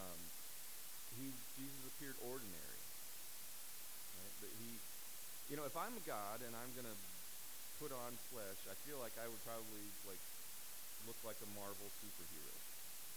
Um, 0.00 0.20
he 1.16 1.32
Jesus 1.56 1.82
appeared 1.88 2.16
ordinary. 2.28 2.80
Right? 4.20 4.34
But 4.40 4.50
he 4.60 4.68
you 5.48 5.54
know, 5.54 5.66
if 5.66 5.76
I'm 5.78 5.94
a 5.94 6.04
God 6.04 6.42
and 6.42 6.52
I'm 6.52 6.72
gonna 6.74 6.96
put 7.78 7.94
on 7.94 8.12
flesh, 8.32 8.60
I 8.66 8.74
feel 8.82 8.98
like 8.98 9.14
I 9.20 9.26
would 9.30 9.42
probably 9.46 9.84
like 10.08 10.22
look 11.06 11.18
like 11.22 11.38
a 11.38 11.50
Marvel 11.54 11.88
superhero. 12.02 12.56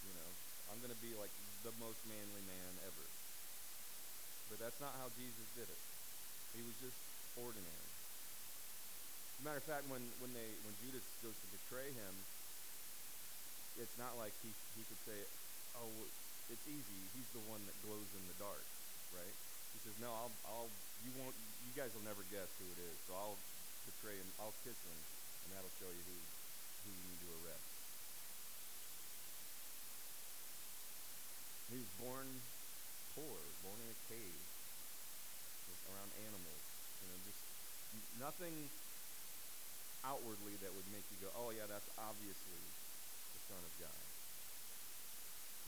You 0.06 0.14
know, 0.14 0.30
I'm 0.70 0.78
gonna 0.78 0.98
be 1.02 1.10
like 1.18 1.32
the 1.66 1.74
most 1.82 1.98
manly 2.06 2.44
man 2.46 2.72
ever. 2.86 3.06
But 4.50 4.58
that's 4.62 4.78
not 4.78 4.94
how 4.98 5.10
Jesus 5.14 5.46
did 5.54 5.66
it. 5.66 5.82
He 6.54 6.62
was 6.66 6.74
just 6.82 6.98
ordinary. 7.38 7.90
As 9.38 9.38
a 9.38 9.42
matter 9.46 9.62
of 9.62 9.66
fact, 9.66 9.86
when, 9.86 10.02
when 10.18 10.34
they 10.34 10.50
when 10.66 10.74
Judas 10.82 11.06
goes 11.22 11.34
to 11.34 11.48
betray 11.54 11.90
him, 11.94 12.14
it's 13.78 13.96
not 13.96 14.18
like 14.18 14.34
he 14.42 14.50
he 14.76 14.82
could 14.84 15.02
say, 15.06 15.18
"Oh, 15.78 15.88
it's 16.50 16.66
easy. 16.66 17.00
He's 17.14 17.30
the 17.30 17.44
one 17.46 17.62
that 17.64 17.76
glows 17.86 18.10
in 18.18 18.22
the 18.26 18.36
dark, 18.42 18.66
right? 19.14 19.36
He 19.72 19.78
says, 19.86 19.94
no, 20.02 20.10
I'll, 20.10 20.34
I'll, 20.50 20.70
you 21.06 21.14
won't, 21.22 21.34
you 21.62 21.72
guys 21.78 21.94
will 21.94 22.04
never 22.04 22.26
guess 22.34 22.50
who 22.58 22.66
it 22.74 22.80
is. 22.82 22.96
So 23.06 23.14
I'll 23.14 23.38
betray 23.86 24.18
him, 24.18 24.28
I'll 24.42 24.56
kiss 24.66 24.76
him, 24.76 24.98
and 25.46 25.48
that'll 25.54 25.74
show 25.78 25.88
you 25.88 26.04
who, 26.04 26.18
who 26.84 26.90
you 26.90 27.04
need 27.06 27.20
to 27.22 27.30
arrest. 27.40 27.68
He 31.70 31.78
was 31.78 31.90
born 32.02 32.26
poor, 33.14 33.38
born 33.62 33.78
in 33.78 33.88
a 33.94 33.98
cave, 34.10 34.42
around 35.94 36.10
animals. 36.26 36.62
You 36.98 37.06
know, 37.14 37.18
just 37.22 37.40
nothing 38.18 38.54
outwardly 40.02 40.58
that 40.66 40.74
would 40.74 40.88
make 40.90 41.06
you 41.14 41.18
go, 41.22 41.30
oh 41.38 41.54
yeah, 41.54 41.70
that's 41.70 41.86
obviously 41.94 42.58
the 42.58 43.40
Son 43.46 43.62
of 43.62 43.72
God. 43.78 44.09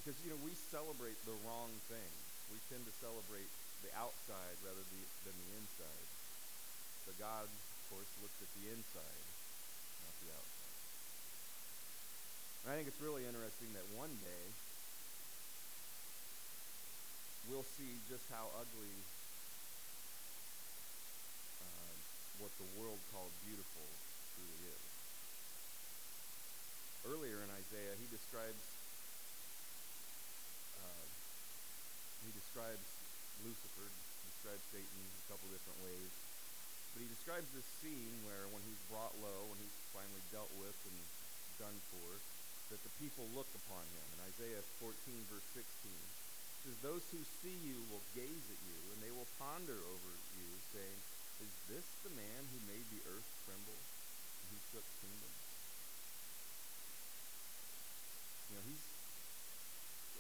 Because, 0.03 0.19
you 0.27 0.35
know, 0.35 0.43
we 0.43 0.51
celebrate 0.75 1.15
the 1.23 1.39
wrong 1.47 1.71
thing. 1.87 2.11
We 2.51 2.59
tend 2.67 2.83
to 2.91 2.95
celebrate 2.99 3.47
the 3.87 3.95
outside 3.95 4.59
rather 4.67 4.83
than 4.83 5.35
the 5.39 5.51
inside. 5.63 6.07
But 7.07 7.15
God, 7.23 7.47
of 7.47 7.83
course, 7.87 8.11
looks 8.19 8.35
at 8.43 8.51
the 8.59 8.67
inside, 8.75 9.23
not 10.03 10.15
the 10.27 10.35
outside. 10.35 10.75
And 12.67 12.67
I 12.71 12.75
think 12.83 12.91
it's 12.91 12.99
really 12.99 13.23
interesting 13.31 13.71
that 13.79 13.87
one 13.95 14.11
day 14.27 14.45
we'll 17.47 17.67
see 17.79 17.95
just 18.11 18.27
how 18.27 18.51
ugly 18.59 18.95
uh, 21.63 21.95
what 22.43 22.51
the 22.59 22.67
world 22.75 22.99
called 23.15 23.31
beautiful 23.47 23.87
truly 24.35 24.67
is. 24.67 24.83
Earlier 27.07 27.39
in 27.39 27.51
Isaiah, 27.55 27.95
he 28.03 28.07
describes 28.11 28.82
he 32.23 32.33
describes 32.35 32.87
Lucifer, 33.43 33.91
describes 34.43 34.63
Satan 34.71 35.03
a 35.03 35.25
couple 35.27 35.51
different 35.51 35.79
ways. 35.83 36.13
But 36.95 37.03
he 37.03 37.09
describes 37.11 37.49
this 37.51 37.67
scene 37.81 38.15
where 38.29 38.47
when 38.53 38.63
he's 38.69 38.79
brought 38.87 39.17
low, 39.19 39.49
when 39.51 39.59
he's 39.59 39.75
finally 39.91 40.23
dealt 40.31 40.53
with 40.61 40.77
and 40.87 40.99
done 41.59 41.79
for, 41.91 42.09
that 42.71 42.83
the 42.85 42.95
people 43.03 43.27
look 43.33 43.49
upon 43.67 43.83
him. 43.97 44.07
In 44.15 44.21
Isaiah 44.29 44.63
14, 44.79 44.93
verse 45.33 45.49
16, 45.57 45.63
it 45.63 46.61
says, 46.69 46.77
Those 46.85 47.05
who 47.11 47.23
see 47.43 47.57
you 47.65 47.81
will 47.91 48.05
gaze 48.15 48.47
at 48.53 48.61
you, 48.63 48.79
and 48.93 48.99
they 49.03 49.11
will 49.11 49.29
ponder 49.41 49.77
over 49.77 50.13
you, 50.37 50.49
saying, 50.71 50.99
Is 51.43 51.53
this 51.67 51.87
the 52.07 52.15
man 52.15 52.41
who 52.53 52.71
made 52.71 52.87
the 52.93 53.03
earth 53.09 53.29
tremble, 53.49 53.77
and 53.77 54.47
who 54.53 54.59
shook 54.71 54.87
kingdoms? 55.01 55.41
You 58.53 58.55
know, 58.61 58.65
he's 58.69 58.85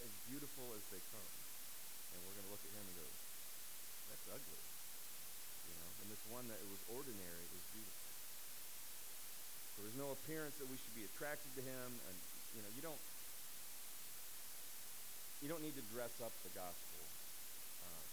as 0.02 0.12
beautiful 0.26 0.72
as 0.74 0.84
they 0.88 1.04
come 1.12 1.51
and 2.12 2.18
we're 2.24 2.36
going 2.36 2.48
to 2.48 2.52
look 2.52 2.64
at 2.64 2.72
him 2.72 2.84
and 2.84 2.96
go, 2.96 3.08
that's 4.12 4.26
ugly. 4.28 4.62
You 5.68 5.74
know, 5.80 5.88
and 6.04 6.06
this 6.12 6.24
one 6.28 6.46
that 6.52 6.60
it 6.60 6.68
was 6.68 6.82
ordinary 6.92 7.46
is 7.52 7.64
beautiful. 7.72 8.02
There's 9.82 9.98
no 9.98 10.14
appearance 10.14 10.54
that 10.62 10.70
we 10.70 10.78
should 10.78 10.94
be 10.94 11.02
attracted 11.10 11.50
to 11.58 11.62
him, 11.64 11.88
and 12.06 12.16
you 12.54 12.62
know, 12.62 12.70
you 12.76 12.82
don't 12.86 13.02
you 15.42 15.50
don't 15.50 15.60
need 15.60 15.74
to 15.74 15.82
dress 15.90 16.14
up 16.22 16.30
the 16.46 16.54
gospel 16.54 17.02
uh, 17.82 18.04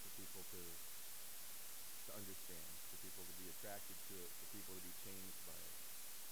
for 0.00 0.10
people 0.16 0.40
to 0.56 0.62
to 2.08 2.10
understand, 2.16 2.70
for 2.88 2.96
people 3.04 3.22
to 3.28 3.34
be 3.36 3.46
attracted 3.52 3.92
to 4.08 4.14
it, 4.24 4.30
for 4.40 4.46
people 4.56 4.72
to 4.72 4.82
be 4.82 4.94
changed 5.04 5.40
by 5.44 5.58
it. 5.60 5.76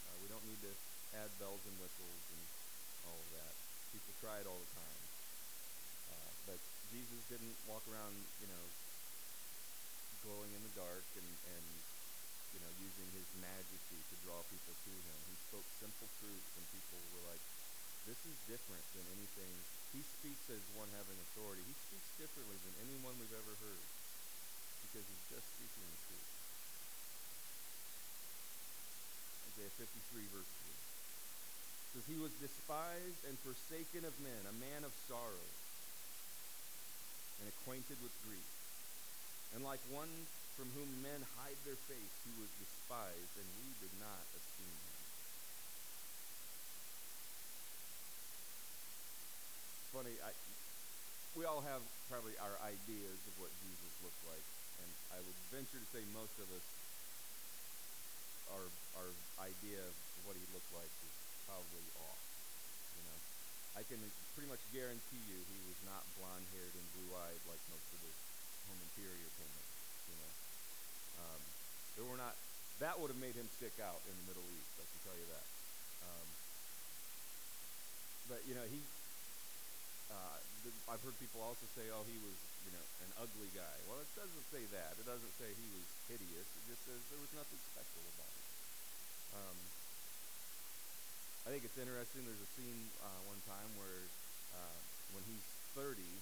Uh, 0.08 0.16
we 0.25 0.32
don't 0.32 0.42
need 0.49 0.64
to 0.64 0.73
add 1.12 1.28
bells 1.37 1.61
and 1.68 1.76
whistles 1.76 2.25
and 2.32 2.42
all 3.04 3.20
of 3.20 3.28
that. 3.37 3.52
People 3.92 4.16
try 4.18 4.40
it 4.40 4.49
all 4.49 4.58
the 4.58 4.73
time. 4.80 5.08
Uh, 6.09 6.31
but 6.49 6.61
Jesus 6.88 7.21
didn't 7.29 7.57
walk 7.69 7.85
around, 7.88 8.17
you 8.41 8.49
know, 8.49 8.65
glowing 10.25 10.50
in 10.53 10.62
the 10.65 10.75
dark 10.77 11.07
and, 11.17 11.31
and 11.55 11.67
you 12.57 12.61
know, 12.65 12.73
using 12.81 13.09
his 13.12 13.29
majesty 13.38 14.00
to 14.09 14.15
draw 14.25 14.41
people 14.49 14.73
to 14.73 14.93
him. 14.93 15.19
He 15.29 15.37
spoke 15.53 15.69
simple 15.79 16.09
truths, 16.21 16.53
and 16.57 16.65
people 16.73 17.00
were 17.12 17.25
like, 17.29 17.43
this 18.09 18.21
is 18.25 18.37
different 18.49 18.85
than 18.97 19.05
anything. 19.21 19.53
He 19.93 20.00
speaks 20.00 20.49
as 20.49 20.65
one 20.73 20.88
having 20.97 21.19
authority. 21.29 21.61
He 21.69 21.77
speaks 21.77 22.09
differently 22.17 22.57
than 22.65 22.88
anyone 22.88 23.12
we've 23.21 23.37
ever 23.37 23.55
heard 23.61 23.85
because 24.88 25.05
he's 25.05 25.27
just 25.29 25.45
speaking 25.45 25.85
the 25.85 26.00
truth. 26.09 26.31
Isaiah 29.53 29.75
53, 29.77 30.25
verse 30.33 30.49
3 30.49 30.69
says, 31.93 32.05
He 32.09 32.17
was 32.17 32.33
despised 32.41 33.21
and 33.29 33.37
forsaken 33.45 34.09
of 34.09 34.17
men, 34.25 34.43
a 34.49 34.57
man 34.57 34.88
of 34.88 34.93
sorrows 35.05 35.58
and 37.40 37.47
acquainted 37.49 37.99
with 38.02 38.14
grief. 38.26 38.49
And 39.54 39.64
like 39.64 39.80
one 39.88 40.11
from 40.59 40.68
whom 40.75 40.90
men 41.07 41.23
hide 41.38 41.57
their 41.62 41.78
face, 41.87 42.14
he 42.26 42.35
was 42.37 42.50
despised, 42.59 43.35
and 43.38 43.47
we 43.62 43.68
did 43.78 43.95
not 44.02 44.23
esteem 44.35 44.75
him. 44.75 44.99
Funny, 49.95 50.18
I, 50.21 50.35
we 51.38 51.47
all 51.47 51.62
have 51.62 51.80
probably 52.11 52.35
our 52.42 52.59
ideas 52.66 53.18
of 53.25 53.35
what 53.38 53.54
Jesus 53.62 53.92
looked 54.02 54.25
like, 54.26 54.47
and 54.83 54.90
I 55.14 55.18
would 55.23 55.38
venture 55.54 55.78
to 55.78 55.88
say 55.95 56.02
most 56.11 56.35
of 56.42 56.50
us, 56.50 56.66
our 58.52 58.66
our 58.99 59.11
idea 59.47 59.78
of 59.78 59.95
what 60.26 60.35
he 60.35 60.45
looked 60.50 60.73
like 60.75 60.90
is 61.07 61.14
probably 61.47 61.87
off. 62.02 62.27
I 63.78 63.87
can 63.87 64.02
pretty 64.35 64.50
much 64.50 64.58
guarantee 64.75 65.23
you 65.30 65.38
he 65.38 65.58
was 65.70 65.78
not 65.87 66.02
blonde-haired 66.18 66.75
and 66.75 66.87
blue-eyed 66.99 67.42
like 67.47 67.62
most 67.70 67.87
of 67.94 68.02
the 68.02 68.11
home 68.66 68.82
interior 68.90 69.30
painters. 69.38 69.70
You 70.11 70.18
know, 70.18 70.32
um, 71.23 71.40
there 71.94 72.06
were 72.11 72.18
not. 72.18 72.35
That 72.82 72.99
would 72.99 73.14
have 73.14 73.23
made 73.23 73.38
him 73.38 73.47
stick 73.54 73.78
out 73.78 74.02
in 74.11 74.18
the 74.18 74.26
Middle 74.35 74.42
East. 74.50 74.75
I 74.82 74.82
can 74.82 75.00
tell 75.06 75.14
you 75.14 75.28
that. 75.30 75.47
Um, 76.11 76.26
but 78.26 78.42
you 78.50 78.58
know, 78.58 78.66
he. 78.66 78.82
Uh, 80.11 80.38
the, 80.66 80.75
I've 80.90 81.02
heard 81.06 81.14
people 81.23 81.38
also 81.47 81.70
say, 81.78 81.87
"Oh, 81.94 82.02
he 82.02 82.18
was, 82.18 82.35
you 82.66 82.75
know, 82.75 82.82
an 83.06 83.14
ugly 83.23 83.50
guy." 83.54 83.76
Well, 83.87 84.02
it 84.02 84.11
doesn't 84.18 84.47
say 84.50 84.66
that. 84.75 84.99
It 84.99 85.06
doesn't 85.06 85.35
say 85.38 85.54
he 85.54 85.68
was 85.70 85.87
hideous. 86.11 86.50
It 86.50 86.64
just 86.66 86.82
says 86.82 86.99
there 87.14 87.23
was 87.23 87.30
nothing 87.30 87.62
special 87.70 88.02
about 88.11 88.32
him. 88.35 88.47
Um, 89.38 89.58
I 91.49 91.57
think 91.57 91.64
it's 91.64 91.81
interesting. 91.81 92.28
There's 92.28 92.45
a 92.45 92.52
scene 92.61 92.93
uh, 93.00 93.21
one 93.25 93.40
time 93.49 93.73
where 93.81 94.05
uh, 94.52 94.78
when 95.17 95.25
he's 95.33 95.49
30, 95.73 95.97
he's 95.97 96.21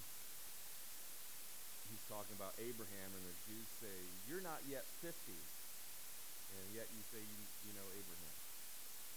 talking 2.07 2.31
about 2.39 2.55
Abraham, 2.63 3.11
and 3.11 3.23
the 3.27 3.35
Jews 3.43 3.67
say, 3.83 3.91
"You're 4.31 4.39
not 4.39 4.63
yet 4.71 4.87
50, 5.03 5.11
and 5.11 6.65
yet 6.71 6.87
you 6.95 7.03
say 7.11 7.19
you, 7.19 7.43
you 7.67 7.75
know 7.75 7.83
Abraham." 7.91 8.37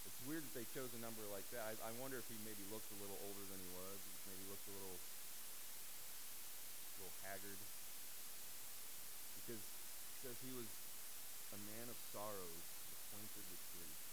It's 0.02 0.18
weird 0.26 0.42
that 0.42 0.50
they 0.58 0.66
chose 0.74 0.90
a 0.98 0.98
number 0.98 1.22
like 1.30 1.46
that. 1.54 1.78
I, 1.78 1.78
I 1.78 1.94
wonder 2.02 2.18
if 2.18 2.26
he 2.26 2.34
maybe 2.42 2.66
looked 2.74 2.90
a 2.90 2.98
little 2.98 3.22
older 3.30 3.46
than 3.46 3.62
he 3.62 3.70
was. 3.70 4.02
Maybe 4.26 4.42
looked 4.50 4.66
a 4.66 4.74
little, 4.74 4.98
a 4.98 7.06
little 7.06 7.14
haggard, 7.22 7.62
because 9.46 9.62
it 9.62 10.18
says 10.26 10.34
he 10.42 10.50
was 10.58 10.66
a 11.54 11.58
man 11.70 11.86
of 11.86 11.94
sorrows, 12.10 12.66
acquainted 12.98 13.46
with 13.46 13.62
grief. 13.78 14.09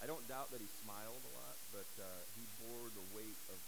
I 0.00 0.08
don't 0.08 0.24
doubt 0.32 0.48
that 0.48 0.64
he 0.64 0.70
smiled 0.80 1.20
a 1.20 1.32
lot, 1.36 1.56
but 1.76 1.90
uh, 2.00 2.04
he 2.32 2.42
bore 2.64 2.88
the 2.96 3.06
weight 3.12 3.36
of 3.52 3.60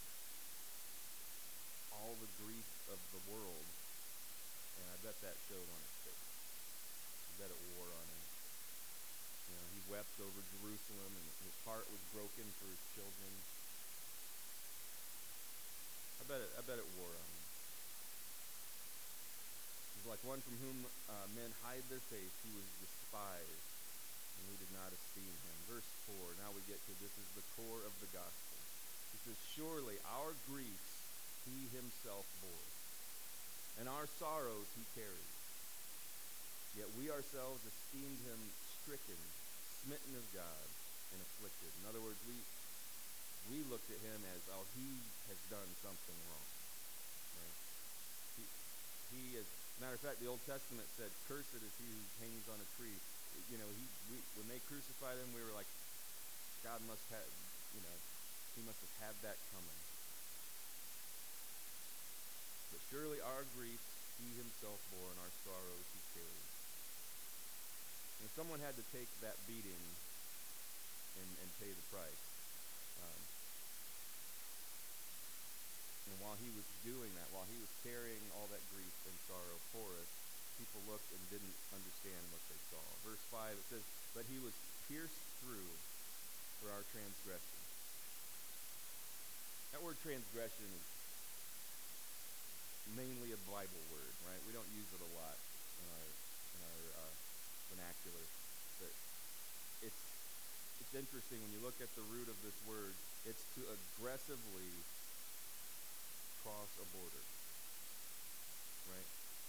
all 1.92 2.16
the 2.24 2.30
grief 2.40 2.64
of 2.88 2.96
the 3.12 3.22
world, 3.28 3.68
and 4.80 4.84
I 4.88 4.96
bet 5.04 5.12
that 5.20 5.36
showed 5.44 5.68
on 5.68 5.80
his 5.84 5.96
face. 6.08 6.28
I 7.28 7.32
bet 7.36 7.52
it 7.52 7.60
wore 7.76 7.92
on 7.92 8.06
him. 8.08 8.22
You 9.52 9.54
know, 9.60 9.66
he 9.76 9.80
wept 9.92 10.16
over 10.24 10.40
Jerusalem, 10.56 11.12
and 11.12 11.26
his 11.44 11.56
heart 11.68 11.84
was 11.92 12.00
broken 12.16 12.48
for 12.56 12.66
his 12.72 12.82
children. 12.96 13.32
I 16.16 16.24
bet 16.24 16.40
it. 16.40 16.50
I 16.56 16.62
bet 16.64 16.80
it 16.80 16.88
wore 16.96 17.12
on 17.12 17.28
him. 17.28 17.42
He's 20.00 20.08
like 20.08 20.22
one 20.24 20.40
from 20.40 20.56
whom 20.64 20.88
uh, 21.12 21.28
men 21.36 21.52
hide 21.60 21.84
their 21.92 22.02
face. 22.08 22.34
He 22.40 22.52
was 22.56 22.66
despised, 22.80 23.71
and 24.42 24.50
we 24.50 24.58
did 24.58 24.74
not 24.74 24.90
esteem 24.90 25.30
him. 25.30 25.56
Verse 25.70 25.86
four. 26.10 26.34
Now 26.42 26.50
we 26.50 26.66
get 26.66 26.82
to 26.82 26.92
this 26.98 27.14
is 27.14 27.30
the 27.38 27.46
core 27.54 27.86
of 27.86 27.94
the 28.02 28.10
gospel. 28.10 28.58
He 29.14 29.18
says, 29.22 29.38
"Surely 29.54 30.02
our 30.18 30.34
griefs 30.50 30.92
he 31.46 31.70
himself 31.70 32.26
bore, 32.42 32.68
and 33.78 33.86
our 33.86 34.10
sorrows 34.18 34.66
he 34.74 34.82
carried. 34.98 35.30
Yet 36.74 36.90
we 36.98 37.12
ourselves 37.12 37.62
esteemed 37.62 38.18
him 38.26 38.40
stricken, 38.82 39.20
smitten 39.84 40.18
of 40.18 40.26
God, 40.34 40.66
and 41.12 41.20
afflicted. 41.20 41.70
In 41.78 41.84
other 41.86 42.02
words, 42.02 42.18
we 42.26 42.34
we 43.50 43.58
looked 43.66 43.90
at 43.90 43.98
him 44.06 44.22
as, 44.32 44.40
oh, 44.54 44.62
he 44.78 44.86
has 45.26 45.40
done 45.50 45.66
something 45.82 46.18
wrong. 46.30 46.48
Right? 47.36 47.58
He, 48.38 48.44
he 49.10 49.22
is, 49.34 49.46
matter 49.82 49.98
of 49.98 50.02
fact, 50.02 50.22
the 50.22 50.30
Old 50.30 50.40
Testament 50.46 50.86
said, 50.94 51.10
cursed 51.26 51.50
is 51.58 51.74
he 51.82 51.90
who 51.90 52.02
hangs 52.22 52.46
on 52.46 52.62
a 52.62 52.68
tree. 52.78 52.94
You 53.52 53.60
know, 53.60 53.68
he, 53.68 53.84
we, 54.08 54.16
when 54.40 54.48
they 54.48 54.56
crucified 54.64 55.20
him, 55.20 55.28
we 55.36 55.44
were 55.44 55.52
like, 55.52 55.68
God 56.64 56.80
must 56.88 57.04
have, 57.12 57.28
you 57.76 57.84
know, 57.84 57.96
he 58.56 58.64
must 58.64 58.80
have 58.80 59.12
had 59.12 59.14
that 59.28 59.36
coming. 59.52 59.80
But 62.72 62.80
surely 62.88 63.20
our 63.20 63.44
griefs 63.52 63.92
he 64.16 64.32
himself 64.40 64.80
bore, 64.88 65.12
and 65.12 65.20
our 65.20 65.34
sorrows 65.44 65.88
he 65.92 66.00
carried. 66.16 66.48
And 68.24 68.28
someone 68.32 68.64
had 68.64 68.72
to 68.80 68.84
take 68.88 69.10
that 69.20 69.36
beating 69.44 69.84
and, 71.20 71.30
and 71.44 71.48
pay 71.60 71.68
the 71.68 71.86
price. 71.92 72.24
Um, 73.04 73.20
and 76.08 76.16
while 76.24 76.38
he 76.40 76.48
was 76.56 76.64
doing 76.88 77.12
that, 77.20 77.28
while 77.36 77.44
he 77.52 77.58
was 77.60 77.72
carrying 77.84 78.24
all 78.32 78.48
that 78.48 78.64
grief 78.72 78.96
and 79.04 79.16
sorrow 79.28 79.58
for 79.76 79.92
us, 80.00 80.21
people 80.60 80.80
looked 80.88 81.08
and 81.12 81.20
didn't 81.32 81.56
understand 81.72 82.22
what 82.32 82.42
they 82.48 82.60
saw. 82.72 82.82
Verse 83.06 83.22
5, 83.32 83.56
it 83.56 83.66
says, 83.72 83.84
But 84.12 84.24
he 84.28 84.38
was 84.40 84.52
pierced 84.88 85.22
through 85.40 85.72
for 86.60 86.70
our 86.72 86.84
transgression. 86.92 87.60
That 89.72 89.80
word 89.80 89.96
transgression 90.04 90.68
is 90.68 90.86
mainly 92.92 93.32
a 93.32 93.40
Bible 93.48 93.82
word, 93.88 94.14
right? 94.28 94.40
We 94.44 94.52
don't 94.52 94.68
use 94.76 94.90
it 94.92 95.00
a 95.00 95.10
lot 95.16 95.36
in 95.80 95.86
our 95.88 96.08
in 96.52 96.60
our 96.60 96.82
uh, 97.00 97.12
vernacular, 97.72 98.24
but 98.76 98.92
it's 99.80 100.02
it's 100.84 100.92
interesting 100.92 101.40
when 101.40 101.56
you 101.56 101.64
look 101.64 101.80
at 101.80 101.88
the 101.96 102.04
root 102.12 102.28
of 102.28 102.36
this 102.44 102.58
word. 102.68 102.92
It's 103.24 103.48
to 103.56 103.62
aggressively 103.70 104.68
cross 106.42 106.74
a 106.82 106.86
border? 106.90 107.31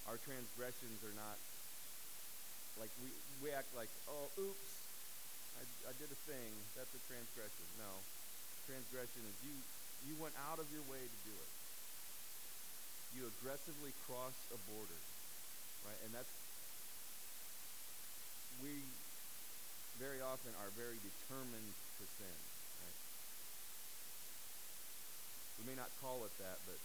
Our 0.07 0.19
transgressions 0.23 0.99
are 1.07 1.15
not 1.15 1.37
like 2.79 2.91
we 2.99 3.09
we 3.39 3.53
act 3.55 3.71
like, 3.77 3.91
oh, 4.09 4.27
oops, 4.39 4.69
I, 5.59 5.63
I 5.87 5.93
did 5.95 6.11
a 6.11 6.19
thing. 6.27 6.51
That's 6.75 6.91
a 6.91 7.01
transgression. 7.07 7.65
No, 7.79 7.91
transgression 8.67 9.23
is 9.27 9.35
you 9.45 9.55
you 10.09 10.13
went 10.19 10.35
out 10.51 10.59
of 10.59 10.67
your 10.71 10.83
way 10.91 10.99
to 10.99 11.19
do 11.23 11.35
it 11.35 11.51
you 13.13 13.29
aggressively 13.29 13.93
cross 14.09 14.33
a 14.49 14.59
border, 14.65 15.01
right? 15.85 15.99
And 16.05 16.11
that's, 16.17 16.33
we 18.61 18.73
very 20.01 20.17
often 20.21 20.49
are 20.57 20.73
very 20.73 20.97
determined 20.97 21.73
to 22.01 22.03
sin, 22.17 22.37
right? 22.81 22.99
We 25.61 25.69
may 25.69 25.77
not 25.77 25.93
call 26.01 26.25
it 26.25 26.33
that, 26.41 26.57
but 26.65 26.79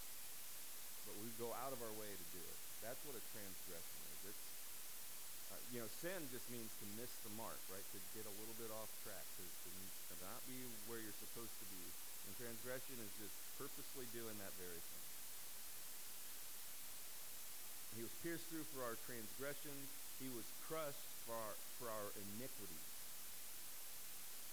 but 1.09 1.17
we 1.25 1.33
go 1.41 1.49
out 1.65 1.73
of 1.73 1.81
our 1.81 1.95
way 1.97 2.13
to 2.13 2.27
do 2.37 2.43
it. 2.45 2.68
That's 2.83 3.01
what 3.05 3.19
a 3.19 3.25
transgression 3.35 4.01
is. 4.15 4.35
It's 4.35 4.47
uh, 5.49 5.57
you 5.73 5.81
know, 5.81 5.89
sin 5.89 6.21
just 6.29 6.45
means 6.53 6.69
to 6.81 6.87
miss 7.01 7.09
the 7.25 7.33
mark, 7.41 7.57
right? 7.73 7.85
To 7.97 7.99
get 8.13 8.29
a 8.29 8.35
little 8.37 8.57
bit 8.61 8.69
off 8.69 8.91
track, 9.01 9.25
to, 9.41 9.45
to, 9.45 9.69
not 10.19 10.43
be 10.51 10.59
where 10.91 10.99
you're 10.99 11.21
supposed 11.23 11.55
to 11.63 11.67
be. 11.71 11.85
And 12.27 12.35
transgression 12.37 12.99
is 13.01 13.13
just 13.23 13.37
purposely 13.55 14.05
doing 14.11 14.35
that 14.43 14.51
very 14.59 14.83
thing. 14.83 15.07
He 17.97 18.03
was 18.03 18.13
pierced 18.21 18.47
through 18.51 18.67
for 18.75 18.83
our 18.83 18.99
transgressions. 19.07 19.89
He 20.19 20.29
was 20.35 20.45
crushed 20.67 21.11
for 21.25 21.39
our, 21.39 21.55
for 21.79 21.87
our 21.89 22.09
iniquities. 22.35 22.91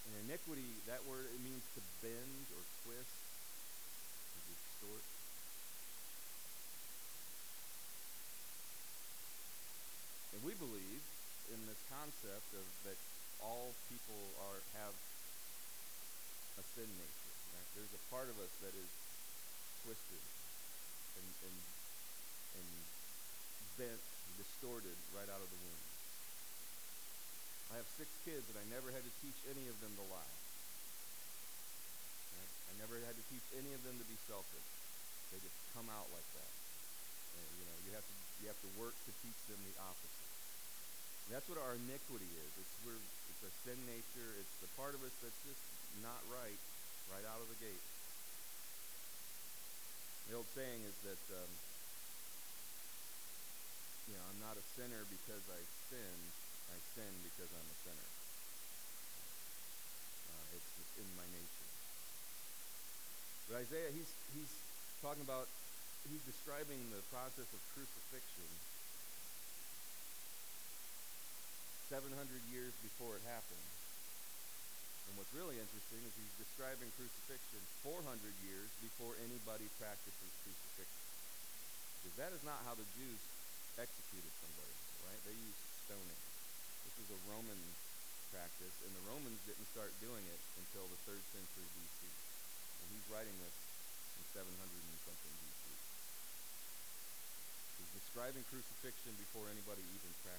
And 0.06 0.30
iniquity, 0.30 0.70
that 0.86 1.02
word, 1.10 1.26
it 1.34 1.42
means 1.42 1.66
to 1.74 1.82
bend 2.06 2.46
or 2.54 2.62
twist, 2.86 3.18
to 3.18 4.40
distort. 4.46 5.15
And 10.36 10.44
we 10.44 10.52
believe 10.60 11.00
in 11.48 11.64
this 11.64 11.80
concept 11.88 12.52
of 12.60 12.68
that 12.84 13.00
all 13.40 13.72
people 13.88 14.20
are 14.44 14.60
have 14.76 14.92
a 16.60 16.64
sin 16.76 16.92
nature. 16.92 17.36
Right? 17.56 17.70
There's 17.80 17.96
a 17.96 18.04
part 18.12 18.28
of 18.28 18.36
us 18.44 18.52
that 18.60 18.76
is 18.76 18.92
twisted 19.88 20.24
and, 21.16 21.28
and, 21.48 21.58
and 22.60 22.68
bent, 23.80 24.04
distorted 24.36 25.00
right 25.16 25.32
out 25.32 25.40
of 25.40 25.48
the 25.48 25.60
womb. 25.64 25.84
I 27.72 27.80
have 27.80 27.88
six 27.96 28.12
kids, 28.28 28.44
and 28.52 28.60
I 28.60 28.66
never 28.76 28.92
had 28.92 29.08
to 29.08 29.14
teach 29.24 29.40
any 29.48 29.72
of 29.72 29.80
them 29.80 29.96
to 29.96 30.04
lie. 30.12 30.36
Right? 32.36 32.52
I 32.72 32.74
never 32.84 33.00
had 33.08 33.16
to 33.16 33.26
teach 33.32 33.48
any 33.56 33.72
of 33.72 33.80
them 33.88 33.96
to 34.04 34.06
be 34.12 34.20
selfish. 34.28 34.68
They 35.32 35.40
just 35.40 35.56
come 35.72 35.88
out 35.88 36.12
like 36.12 36.28
that. 36.36 36.52
And, 37.40 37.48
you 37.56 37.66
know, 37.72 37.78
you 37.88 37.96
have 37.96 38.04
to 38.04 38.16
you 38.42 38.48
have 38.52 38.60
to 38.62 38.72
work 38.78 38.94
to 39.08 39.12
teach 39.24 39.40
them 39.48 39.60
the 39.64 39.76
opposite. 39.80 40.25
And 41.26 41.34
that's 41.34 41.50
what 41.50 41.58
our 41.58 41.74
iniquity 41.74 42.30
is. 42.30 42.52
It's 42.62 42.76
we're 42.86 43.02
it's 43.34 43.44
a 43.46 43.52
sin 43.66 43.80
nature. 43.90 44.30
It's 44.38 44.56
the 44.62 44.70
part 44.78 44.94
of 44.94 45.02
us 45.02 45.14
that's 45.20 45.42
just 45.46 45.64
not 46.06 46.22
right, 46.30 46.62
right 47.10 47.26
out 47.26 47.42
of 47.42 47.50
the 47.50 47.60
gate. 47.60 47.86
The 50.30 50.38
old 50.38 50.50
saying 50.54 50.82
is 50.86 50.98
that 51.06 51.22
um, 51.34 51.52
you 54.06 54.14
know, 54.14 54.26
I'm 54.30 54.42
not 54.42 54.54
a 54.54 54.66
sinner 54.78 55.02
because 55.10 55.42
I 55.50 55.62
sin. 55.90 56.18
I 56.70 56.78
sin 56.94 57.10
because 57.26 57.50
I'm 57.50 57.66
a 57.66 57.78
sinner. 57.82 58.10
Uh, 60.30 60.46
it's 60.54 60.70
just 60.78 60.94
in 61.02 61.10
my 61.18 61.26
nature. 61.34 61.70
But 63.50 63.66
Isaiah, 63.66 63.94
he's, 63.94 64.10
he's 64.34 64.54
talking 65.02 65.22
about, 65.22 65.46
he's 66.10 66.22
describing 66.26 66.82
the 66.90 67.02
process 67.14 67.50
of 67.50 67.62
crucifixion 67.74 68.50
700 71.86 72.10
years 72.50 72.74
before 72.82 73.14
it 73.14 73.24
happened. 73.30 73.68
And 75.06 75.14
what's 75.22 75.30
really 75.38 75.62
interesting 75.62 76.02
is 76.02 76.14
he's 76.18 76.42
describing 76.42 76.90
crucifixion 76.98 77.62
400 77.86 78.02
years 78.42 78.70
before 78.82 79.14
anybody 79.22 79.70
practices 79.78 80.34
crucifixion. 80.42 81.06
Because 82.02 82.16
that 82.18 82.32
is 82.34 82.42
not 82.42 82.58
how 82.66 82.74
the 82.74 82.90
Jews 82.98 83.22
executed 83.78 84.34
somebody, 84.42 84.76
right? 85.06 85.22
They 85.30 85.38
used 85.38 85.62
stoning. 85.86 86.22
This 86.90 86.98
is 87.06 87.10
a 87.14 87.20
Roman 87.30 87.62
practice, 88.34 88.76
and 88.82 88.92
the 88.98 89.06
Romans 89.06 89.38
didn't 89.46 89.70
start 89.70 89.94
doing 90.02 90.26
it 90.26 90.42
until 90.58 90.90
the 90.90 91.00
3rd 91.06 91.22
century 91.38 91.70
BC. 91.70 92.10
And 92.82 92.88
he's 92.98 93.08
writing 93.14 93.38
this 93.46 93.58
in 94.18 94.24
700 94.34 94.50
and 94.50 95.00
something 95.06 95.34
BC. 95.38 95.64
He's 97.78 97.94
describing 97.94 98.42
crucifixion 98.50 99.14
before 99.22 99.46
anybody 99.54 99.86
even. 99.94 100.10
It 100.10 100.35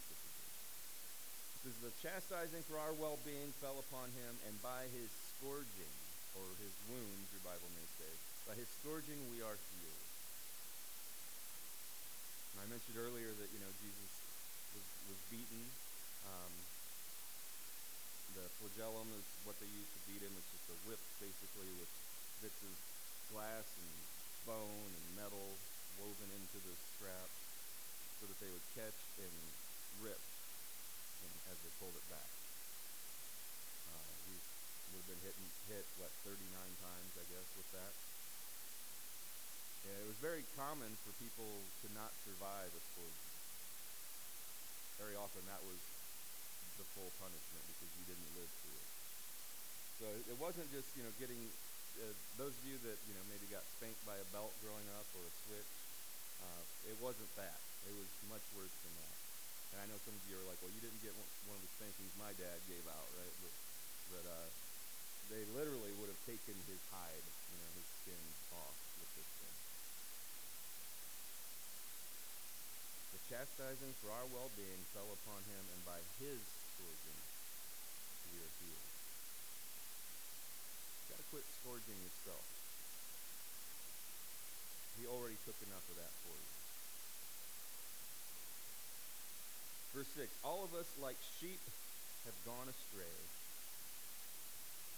says, 1.66 1.82
The 1.82 1.94
chastising 1.98 2.62
for 2.70 2.78
our 2.78 2.94
well 2.94 3.18
being 3.26 3.50
fell 3.58 3.74
upon 3.90 4.06
him, 4.14 4.32
and 4.46 4.54
by 4.62 4.86
his 4.94 5.10
scourging, 5.34 5.94
or 6.38 6.46
his 6.62 6.70
wounds, 6.86 7.26
your 7.34 7.42
Bible 7.42 7.66
may 7.74 7.88
say, 7.98 8.12
by 8.46 8.54
his 8.54 8.70
scourging 8.78 9.18
we 9.34 9.42
are 9.42 9.58
healed. 9.74 10.06
And 12.54 12.56
I 12.62 12.66
mentioned 12.70 12.94
earlier 12.94 13.34
that, 13.34 13.50
you 13.50 13.58
know, 13.58 13.72
Jesus 13.82 14.10
was, 14.78 14.86
was 15.10 15.18
beaten. 15.26 15.64
Um, 16.30 16.54
the 18.38 18.46
flagellum 18.62 19.10
is 19.18 19.26
what 19.42 19.58
they 19.58 19.66
use 19.66 19.90
to 19.90 20.00
beat 20.06 20.22
him. 20.22 20.30
It's 20.38 20.52
just 20.54 20.70
a 20.70 20.78
whip, 20.86 21.02
basically, 21.18 21.70
with 21.82 21.90
bits 22.46 22.60
of 22.62 22.74
glass 23.34 23.66
and 23.80 23.92
bone 24.46 24.90
and 24.94 25.06
metal 25.18 25.50
woven 25.98 26.30
into 26.30 26.58
the 26.62 26.74
strap 26.94 27.30
so 28.22 28.30
that 28.30 28.38
they 28.38 28.50
would 28.54 28.66
catch 28.78 29.00
and 29.18 29.34
rip 30.04 30.20
and, 31.26 31.34
as 31.50 31.58
they 31.66 31.72
pulled 31.82 31.98
it 31.98 32.06
back. 32.06 32.30
Uh, 33.90 34.14
he 34.30 34.34
would 34.94 35.02
have 35.02 35.10
been 35.10 35.22
hit, 35.26 35.36
hit, 35.66 35.86
what, 35.98 36.10
39 36.22 36.38
times, 36.54 37.12
I 37.18 37.24
guess, 37.26 37.48
with 37.58 37.70
that. 37.74 37.92
Yeah, 39.86 39.98
it 40.02 40.06
was 40.06 40.18
very 40.22 40.42
common 40.58 40.90
for 41.02 41.10
people 41.22 41.50
to 41.82 41.86
not 41.94 42.10
survive 42.26 42.70
a 42.70 42.82
scourging. 42.94 43.34
Very 44.98 45.14
often 45.14 45.42
that 45.46 45.62
was 45.62 45.78
the 46.78 46.86
full 46.98 47.10
punishment 47.22 47.62
because 47.70 47.90
you 47.94 48.04
didn't 48.10 48.30
live 48.34 48.50
through 48.62 48.78
it. 48.78 48.90
So 49.96 50.06
it 50.28 50.38
wasn't 50.42 50.68
just, 50.74 50.90
you 50.98 51.06
know, 51.06 51.14
getting, 51.16 51.40
uh, 52.02 52.12
those 52.36 52.52
of 52.52 52.64
you 52.68 52.76
that, 52.84 52.98
you 53.08 53.14
know, 53.16 53.24
maybe 53.32 53.48
got 53.48 53.64
spanked 53.80 54.02
by 54.04 54.18
a 54.18 54.26
belt 54.34 54.52
growing 54.60 54.84
up 54.98 55.08
or 55.16 55.22
a 55.24 55.34
switch, 55.48 55.72
uh, 56.42 56.62
it 56.90 56.96
wasn't 57.00 57.30
that. 57.40 57.60
It 57.88 57.94
was 57.96 58.10
much 58.28 58.44
worse 58.58 58.74
than 58.84 58.94
that. 59.00 59.15
And 59.76 59.84
I 59.84 59.92
know 59.92 60.00
some 60.08 60.16
of 60.16 60.24
you 60.24 60.40
are 60.40 60.48
like, 60.48 60.56
well, 60.64 60.72
you 60.72 60.80
didn't 60.80 61.04
get 61.04 61.12
one, 61.12 61.28
of 61.52 61.60
the 61.60 61.68
spankings 61.76 62.08
my 62.16 62.32
dad 62.40 62.56
gave 62.64 62.80
out, 62.88 63.08
right? 63.12 63.34
But, 63.44 63.52
but 64.08 64.24
uh, 64.24 64.48
they 65.28 65.44
literally 65.52 65.92
would 66.00 66.08
have 66.08 66.22
taken 66.24 66.56
his 66.64 66.80
hide, 66.88 67.26
you 67.52 67.60
know, 67.60 67.70
his 67.76 67.84
skin 68.00 68.22
off 68.56 68.72
with 68.96 69.10
this 69.20 69.28
thing. 69.36 69.56
The 73.12 73.20
chastising 73.28 73.92
for 74.00 74.08
our 74.16 74.24
well-being 74.32 74.80
fell 74.96 75.12
upon 75.12 75.44
him, 75.44 75.62
and 75.76 75.80
by 75.84 76.00
his 76.24 76.40
scourging 76.40 77.20
we 78.32 78.40
are 78.40 78.52
healed. 78.56 78.88
You 81.04 81.06
got 81.12 81.20
to 81.20 81.28
quit 81.28 81.44
scourging 81.60 82.00
yourself. 82.00 82.48
He 84.96 85.04
already 85.04 85.36
took 85.44 85.60
enough 85.68 85.84
of 85.92 86.00
that 86.00 86.16
for 86.24 86.32
you. 86.32 86.65
Verse 89.96 90.28
6 90.28 90.28
All 90.44 90.60
of 90.60 90.76
us, 90.76 90.84
like 91.00 91.16
sheep, 91.40 91.56
have 92.28 92.36
gone 92.44 92.68
astray. 92.68 93.16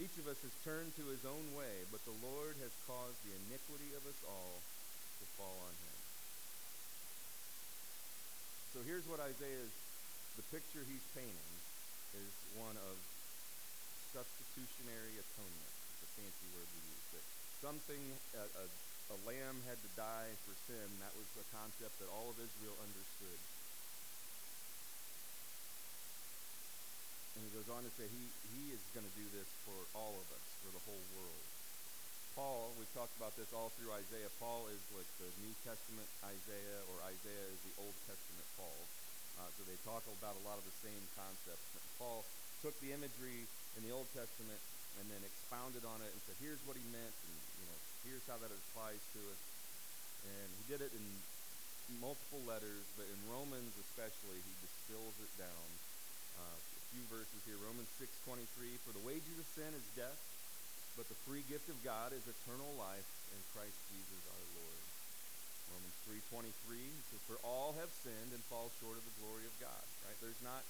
Each 0.02 0.10
of 0.18 0.26
us 0.26 0.42
has 0.42 0.50
turned 0.66 0.90
to 0.98 1.06
his 1.14 1.22
own 1.22 1.54
way, 1.54 1.86
but 1.94 2.02
the 2.02 2.18
Lord 2.18 2.58
has 2.58 2.74
caused 2.82 3.18
the 3.22 3.30
iniquity 3.46 3.94
of 3.94 4.02
us 4.10 4.18
all 4.26 4.58
to 4.58 5.24
fall 5.38 5.54
on 5.62 5.74
him. 5.86 5.98
So 8.74 8.82
here's 8.82 9.06
what 9.06 9.22
Isaiah's, 9.22 9.74
the 10.34 10.46
picture 10.50 10.82
he's 10.82 11.06
painting 11.14 11.54
is 12.18 12.34
one 12.58 12.74
of 12.74 12.94
substitutionary 14.10 15.14
atonement. 15.14 15.74
It's 15.94 16.10
a 16.10 16.12
fancy 16.18 16.48
word 16.58 16.66
we 16.74 16.82
use. 16.90 17.06
That 17.14 17.26
something, 17.62 18.02
a, 18.34 18.44
a, 18.50 18.66
a 19.14 19.16
lamb 19.22 19.62
had 19.70 19.78
to 19.78 19.90
die 19.94 20.34
for 20.42 20.58
sin. 20.66 20.90
That 20.98 21.14
was 21.14 21.26
a 21.38 21.46
concept 21.54 22.02
that 22.02 22.10
all 22.10 22.34
of 22.34 22.38
Israel 22.42 22.74
understood. 22.82 23.38
And 27.38 27.46
he 27.46 27.54
goes 27.54 27.70
on 27.70 27.86
to 27.86 27.92
say 27.94 28.10
he, 28.10 28.24
he 28.50 28.74
is 28.74 28.82
going 28.90 29.06
to 29.06 29.14
do 29.14 29.22
this 29.30 29.46
for 29.62 29.78
all 29.94 30.10
of 30.18 30.26
us, 30.34 30.46
for 30.58 30.74
the 30.74 30.82
whole 30.82 31.06
world. 31.14 31.46
Paul, 32.34 32.74
we've 32.74 32.90
talked 32.98 33.14
about 33.14 33.38
this 33.38 33.54
all 33.54 33.70
through 33.78 33.94
Isaiah. 33.94 34.26
Paul 34.42 34.66
is 34.74 34.82
like 34.90 35.06
the 35.22 35.30
New 35.38 35.54
Testament 35.62 36.10
Isaiah, 36.26 36.82
or 36.90 36.98
Isaiah 37.06 37.46
is 37.54 37.62
the 37.62 37.74
Old 37.78 37.94
Testament 38.10 38.46
Paul. 38.58 38.78
Uh, 39.38 39.46
so 39.54 39.62
they 39.70 39.78
talk 39.86 40.02
about 40.18 40.34
a 40.34 40.42
lot 40.42 40.58
of 40.58 40.66
the 40.66 40.76
same 40.82 41.02
concepts. 41.14 41.62
Paul 41.94 42.26
took 42.58 42.74
the 42.82 42.90
imagery 42.90 43.46
in 43.78 43.86
the 43.86 43.94
Old 43.94 44.10
Testament 44.10 44.58
and 44.98 45.06
then 45.06 45.22
expounded 45.22 45.86
on 45.86 46.02
it 46.02 46.10
and 46.10 46.20
said, 46.26 46.34
here's 46.42 46.58
what 46.66 46.74
he 46.74 46.82
meant, 46.90 47.14
and 47.22 47.34
you 47.62 47.66
know, 47.70 47.78
here's 48.02 48.26
how 48.26 48.34
that 48.42 48.50
applies 48.50 48.98
to 49.14 49.20
us. 49.30 49.42
And 50.26 50.48
he 50.58 50.64
did 50.66 50.82
it 50.82 50.90
in 50.90 51.06
multiple 52.02 52.42
letters, 52.50 52.82
but 52.98 53.06
in 53.06 53.18
Romans 53.30 53.70
especially, 53.78 54.42
he 54.42 54.54
distills 54.58 55.14
it 55.22 55.32
down. 55.38 55.68
Uh, 56.34 56.58
few 56.92 57.04
verses 57.12 57.40
here. 57.44 57.60
Romans 57.60 57.88
6:23, 58.00 58.78
for 58.84 58.92
the 58.92 59.04
wages 59.04 59.36
of 59.38 59.46
sin 59.52 59.72
is 59.76 59.84
death, 59.96 60.18
but 60.96 61.08
the 61.08 61.18
free 61.28 61.44
gift 61.46 61.68
of 61.68 61.78
God 61.84 62.12
is 62.12 62.24
eternal 62.26 62.72
life 62.76 63.08
in 63.32 63.40
Christ 63.52 63.76
Jesus 63.92 64.22
our 64.32 64.46
Lord. 64.56 64.80
Romans 65.72 65.96
3:23 66.04 66.88
says, 67.12 67.20
"For 67.28 67.36
all 67.44 67.74
have 67.74 67.92
sinned 67.92 68.32
and 68.32 68.42
fall 68.48 68.72
short 68.80 68.96
of 68.96 69.04
the 69.04 69.18
glory 69.20 69.44
of 69.44 69.54
God." 69.60 69.84
Right? 70.06 70.18
There's 70.20 70.40
not. 70.40 70.64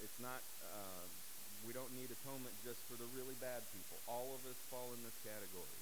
It's 0.00 0.20
not. 0.20 0.42
Uh, 0.60 1.08
we 1.64 1.72
don't 1.72 1.92
need 1.92 2.10
atonement 2.10 2.54
just 2.62 2.80
for 2.84 2.96
the 2.96 3.08
really 3.16 3.34
bad 3.36 3.64
people. 3.72 3.96
All 4.06 4.34
of 4.34 4.44
us 4.44 4.56
fall 4.68 4.92
in 4.92 5.02
this 5.02 5.16
category. 5.24 5.80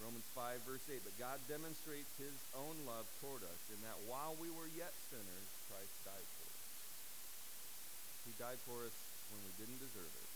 Romans 0.00 0.26
5 0.34 0.60
verse 0.62 0.84
8. 0.90 1.00
But 1.04 1.16
God 1.18 1.40
demonstrates 1.48 2.12
His 2.18 2.36
own 2.54 2.76
love 2.84 3.06
toward 3.20 3.42
us 3.42 3.62
in 3.72 3.80
that 3.82 3.98
while 4.04 4.36
we 4.36 4.50
were 4.50 4.68
yet 4.76 4.92
sinners, 5.08 5.48
Christ 5.70 5.94
died 6.04 6.28
for 6.36 6.43
us. 6.43 6.43
He 8.24 8.32
died 8.40 8.60
for 8.64 8.84
us 8.88 8.96
when 9.28 9.40
we 9.44 9.52
didn't 9.60 9.80
deserve 9.80 10.08
it. 10.08 10.30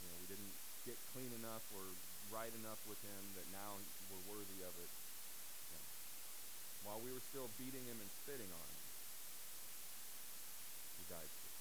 You 0.00 0.04
know, 0.08 0.16
we 0.24 0.28
didn't 0.32 0.54
get 0.88 0.96
clean 1.12 1.28
enough 1.36 1.64
or 1.76 1.84
right 2.32 2.52
enough 2.56 2.80
with 2.88 3.00
Him 3.04 3.22
that 3.36 3.46
now 3.52 3.76
we're 4.08 4.26
worthy 4.32 4.60
of 4.64 4.72
it. 4.80 4.90
While 6.84 7.04
we 7.04 7.12
were 7.12 7.24
still 7.28 7.52
beating 7.60 7.84
Him 7.84 8.00
and 8.00 8.10
spitting 8.24 8.48
on 8.48 8.66
Him, 8.66 8.84
He 10.96 11.04
died 11.12 11.28
for 11.28 11.44
us. 11.44 11.60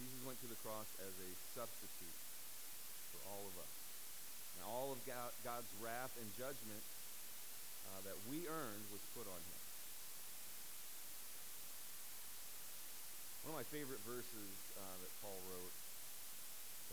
Jesus 0.00 0.20
went 0.24 0.40
to 0.40 0.48
the 0.48 0.60
cross 0.64 0.88
as 1.02 1.12
a 1.12 1.30
substitute 1.52 2.18
for 3.12 3.20
all 3.28 3.44
of 3.44 3.54
us. 3.60 3.74
And 4.56 4.62
all 4.66 4.90
of 4.94 4.98
God's 5.06 5.70
wrath 5.82 6.14
and 6.18 6.26
judgment 6.38 6.82
uh, 7.88 8.00
that 8.06 8.18
we 8.30 8.46
earned 8.46 8.84
was 8.90 9.02
put 9.14 9.26
on 9.26 9.38
him. 9.38 9.60
One 13.46 13.47
of 13.58 13.66
my 13.66 13.74
favorite 13.74 13.98
verses 14.06 14.54
uh, 14.78 14.96
that 15.02 15.10
Paul 15.18 15.34
wrote 15.50 15.74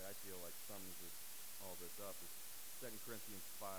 that 0.01 0.09
I 0.09 0.17
feel 0.25 0.41
like 0.41 0.57
sums 0.65 0.97
this, 0.97 1.13
all 1.61 1.77
this 1.77 1.93
up 2.01 2.17
is 2.25 2.33
2 2.81 2.89
Corinthians 3.05 3.45
5, 3.61 3.69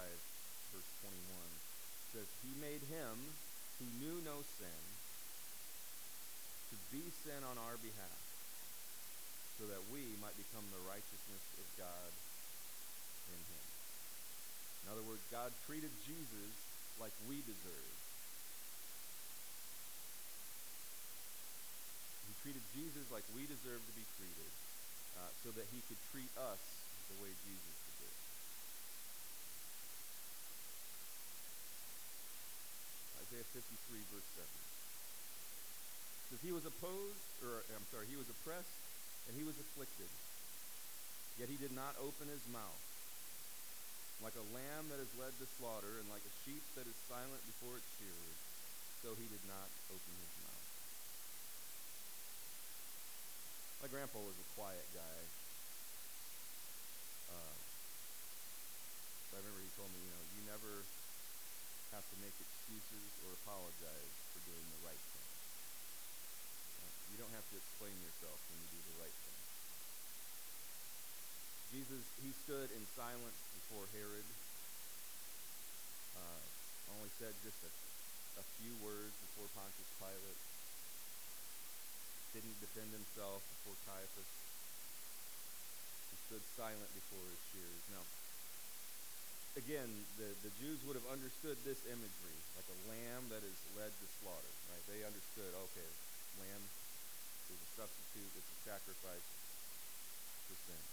verse 0.70 0.90
21. 1.02 1.18
It 1.18 2.08
says, 2.14 2.28
He 2.46 2.54
made 2.62 2.86
him 2.86 3.34
who 3.82 3.90
knew 3.98 4.22
no 4.22 4.38
sin 4.54 4.82
to 6.70 6.76
be 6.94 7.02
sin 7.26 7.42
on 7.42 7.58
our 7.58 7.74
behalf 7.82 8.22
so 9.58 9.66
that 9.66 9.82
we 9.90 10.14
might 10.22 10.38
become 10.38 10.62
the 10.70 10.86
righteousness 10.86 11.42
of 11.58 11.66
God 11.74 12.10
in 13.34 13.40
him. 13.50 13.66
In 14.86 14.94
other 14.94 15.02
words, 15.10 15.26
God 15.34 15.50
treated 15.66 15.90
Jesus 16.06 16.54
like 17.02 17.14
we 17.26 17.42
deserve. 17.42 17.96
He 22.26 22.34
treated 22.46 22.62
Jesus 22.78 23.02
like 23.10 23.26
we 23.34 23.42
deserve 23.50 23.82
to 23.82 23.94
be 23.98 24.06
treated 24.14 24.50
uh, 25.18 25.26
so 25.42 25.50
that 25.58 25.66
he 25.74 25.82
could 25.90 25.98
treat 26.14 26.30
us 26.38 26.62
the 27.10 27.18
way 27.18 27.34
Jesus. 27.42 27.74
Isaiah 33.18 33.42
Isaiah 33.42 33.50
53, 33.50 34.14
verse 34.14 34.30
7. 34.38 34.46
It 34.46 36.26
says, 36.30 36.42
He 36.46 36.54
was 36.54 36.62
opposed, 36.62 37.26
or 37.42 37.66
I'm 37.74 37.82
sorry, 37.90 38.06
he 38.06 38.14
was 38.14 38.30
oppressed, 38.30 38.78
and 39.26 39.34
he 39.34 39.42
was 39.42 39.58
afflicted. 39.58 40.06
Yet 41.42 41.50
he 41.50 41.58
did 41.58 41.74
not 41.74 41.98
open 41.98 42.30
his 42.30 42.46
mouth. 42.54 42.82
Like 44.22 44.38
a 44.38 44.46
lamb 44.54 44.86
that 44.94 45.02
is 45.02 45.10
led 45.18 45.34
to 45.42 45.50
slaughter, 45.58 45.98
and 45.98 46.06
like 46.14 46.22
a 46.22 46.34
sheep 46.46 46.62
that 46.78 46.86
is 46.86 46.94
silent 47.10 47.42
before 47.50 47.74
its 47.74 47.90
shearers, 47.98 48.38
so 49.02 49.18
he 49.18 49.26
did 49.34 49.42
not 49.50 49.66
open 49.90 50.14
his 50.14 50.34
mouth. 50.46 50.55
My 53.82 53.88
grandpa 53.92 54.16
was 54.24 54.38
a 54.40 54.48
quiet 54.56 54.88
guy. 54.96 55.18
Uh, 57.28 57.56
I 59.36 59.44
remember 59.44 59.60
he 59.60 59.72
told 59.76 59.92
me, 59.92 60.00
you 60.00 60.12
know, 60.16 60.24
you 60.32 60.42
never 60.48 60.72
have 61.92 62.00
to 62.08 62.16
make 62.24 62.32
excuses 62.40 63.08
or 63.28 63.36
apologize 63.44 64.14
for 64.32 64.40
doing 64.48 64.64
the 64.64 64.80
right 64.88 64.96
thing. 65.12 65.28
Uh, 66.80 66.92
you 67.12 67.16
don't 67.20 67.34
have 67.36 67.44
to 67.52 67.56
explain 67.60 67.92
yourself 68.00 68.40
when 68.48 68.58
you 68.64 68.68
do 68.72 68.80
the 68.80 68.96
right 68.96 69.12
thing. 69.12 69.38
Jesus, 71.76 72.04
he 72.24 72.32
stood 72.32 72.72
in 72.72 72.82
silence 72.96 73.40
before 73.60 73.84
Herod. 73.92 74.28
Uh, 76.16 76.42
only 76.96 77.12
said 77.20 77.36
just 77.44 77.60
a, 77.60 77.70
a 78.40 78.44
few 78.56 78.72
words 78.80 79.12
before 79.20 79.52
Pontius 79.52 79.92
Pilate. 80.00 80.55
Didn't 82.36 82.60
defend 82.60 82.92
himself 82.92 83.40
before 83.48 83.80
Caiaphas. 83.88 84.28
He 86.12 86.16
stood 86.28 86.44
silent 86.52 86.92
before 86.92 87.24
his 87.32 87.40
shears. 87.48 87.80
Now, 87.96 88.04
again, 89.56 89.88
the, 90.20 90.36
the 90.44 90.52
Jews 90.60 90.84
would 90.84 91.00
have 91.00 91.08
understood 91.08 91.56
this 91.64 91.80
imagery, 91.88 92.38
like 92.60 92.68
a 92.68 92.78
lamb 92.92 93.32
that 93.32 93.40
is 93.40 93.56
led 93.72 93.88
to 93.88 94.06
slaughter, 94.20 94.52
right? 94.68 94.84
They 94.84 95.00
understood, 95.00 95.48
okay, 95.48 95.88
lamb 96.36 96.60
is 97.48 97.56
a 97.56 97.70
substitute, 97.80 98.28
it's 98.36 98.52
a 98.52 98.60
sacrifice 98.68 99.28
for 100.44 100.60
sin. 100.68 100.84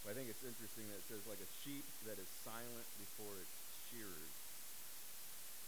But 0.00 0.08
I 0.12 0.14
think 0.16 0.32
it's 0.32 0.48
interesting 0.48 0.88
that 0.88 1.04
it 1.04 1.06
says 1.12 1.28
like 1.28 1.44
a 1.44 1.50
sheep 1.60 1.84
that 2.08 2.16
is 2.16 2.30
silent 2.40 2.88
before 2.96 3.36
its 3.36 3.52
shearers. 3.92 4.32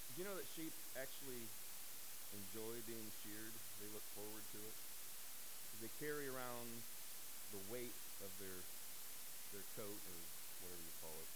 Did 0.09 0.25
you 0.25 0.25
know 0.25 0.41
that 0.41 0.49
sheep 0.57 0.73
actually 0.97 1.45
enjoy 2.35 2.75
being 2.89 3.09
sheared? 3.23 3.55
They 3.79 3.91
look 3.93 4.07
forward 4.17 4.45
to 4.57 4.61
it. 4.63 4.77
They 5.85 5.93
carry 6.01 6.27
around 6.27 6.67
the 7.53 7.63
weight 7.71 7.95
of 8.25 8.31
their 8.41 8.61
their 9.55 9.67
coat 9.79 10.01
or 10.01 10.19
whatever 10.65 10.83
you 10.83 10.95
call 10.99 11.17
it, 11.21 11.31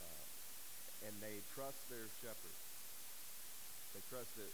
uh, 0.00 0.24
and 1.10 1.14
they 1.20 1.36
trust 1.52 1.78
their 1.90 2.08
shepherd. 2.24 2.56
They 3.92 4.02
trust 4.08 4.30
that 4.38 4.52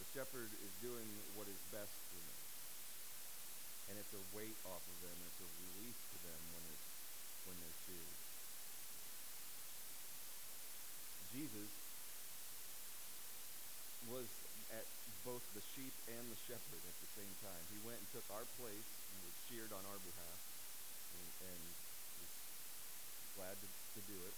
the 0.00 0.06
shepherd 0.14 0.48
is 0.48 0.72
doing 0.80 1.06
what 1.36 1.50
is 1.50 1.60
best 1.74 1.92
for 1.92 2.20
them 2.22 2.46
and 3.86 3.94
it's 3.98 4.14
a 4.14 4.24
weight 4.34 4.58
off 4.66 4.82
of 4.82 4.98
them, 5.02 5.14
it's 5.30 5.42
a 5.42 5.50
relief 5.62 5.94
to 5.94 6.16
them 6.26 6.40
when 6.54 6.64
it's 6.74 6.86
when 7.46 7.56
they're 7.62 7.80
sheared. 7.86 8.18
Jesus 11.30 11.85
was 14.10 14.28
at 14.70 14.86
both 15.26 15.42
the 15.54 15.64
sheep 15.74 15.94
and 16.06 16.24
the 16.30 16.40
shepherd 16.46 16.82
at 16.86 16.96
the 17.02 17.10
same 17.18 17.34
time. 17.42 17.62
He 17.74 17.78
went 17.82 17.98
and 17.98 18.08
took 18.14 18.26
our 18.30 18.46
place 18.58 18.88
and 19.10 19.18
was 19.26 19.34
sheared 19.50 19.72
on 19.74 19.82
our 19.86 20.00
behalf, 20.02 20.38
and, 21.18 21.28
and 21.50 21.60
was 22.22 22.32
glad 23.34 23.56
to, 23.58 23.68
to 23.68 24.00
do 24.06 24.18
it. 24.22 24.36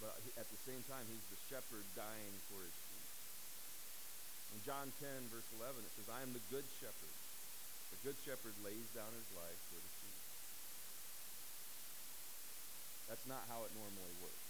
But 0.00 0.14
at 0.38 0.48
the 0.48 0.60
same 0.62 0.80
time, 0.86 1.04
he's 1.10 1.26
the 1.28 1.40
shepherd 1.50 1.84
dying 1.98 2.34
for 2.48 2.62
his 2.62 2.72
sheep. 2.72 3.10
In 4.56 4.58
John 4.64 4.88
10, 5.02 5.28
verse 5.28 5.48
11, 5.60 5.84
it 5.84 5.92
says, 5.98 6.08
I 6.08 6.24
am 6.24 6.32
the 6.32 6.44
good 6.48 6.64
shepherd. 6.80 7.16
The 7.92 8.00
good 8.06 8.18
shepherd 8.24 8.56
lays 8.64 8.88
down 8.94 9.10
his 9.12 9.28
life 9.36 9.60
for 9.68 9.76
the 9.76 9.92
sheep. 10.00 10.20
That's 13.10 13.26
not 13.28 13.44
how 13.48 13.64
it 13.68 13.72
normally 13.76 14.16
works. 14.22 14.47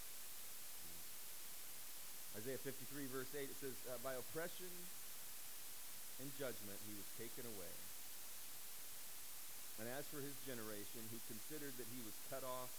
Isaiah 2.38 2.62
53, 2.62 3.10
verse 3.10 3.32
8, 3.34 3.50
it 3.50 3.58
says, 3.58 3.74
uh, 3.90 3.98
By 4.06 4.14
oppression 4.14 4.70
and 6.22 6.30
judgment 6.38 6.78
he 6.86 6.94
was 6.94 7.08
taken 7.18 7.42
away. 7.50 7.74
And 9.82 9.90
as 9.90 10.06
for 10.10 10.22
his 10.22 10.34
generation, 10.46 11.02
he 11.10 11.18
considered 11.26 11.74
that 11.78 11.90
he 11.90 12.02
was 12.06 12.14
cut 12.30 12.46
off 12.46 12.70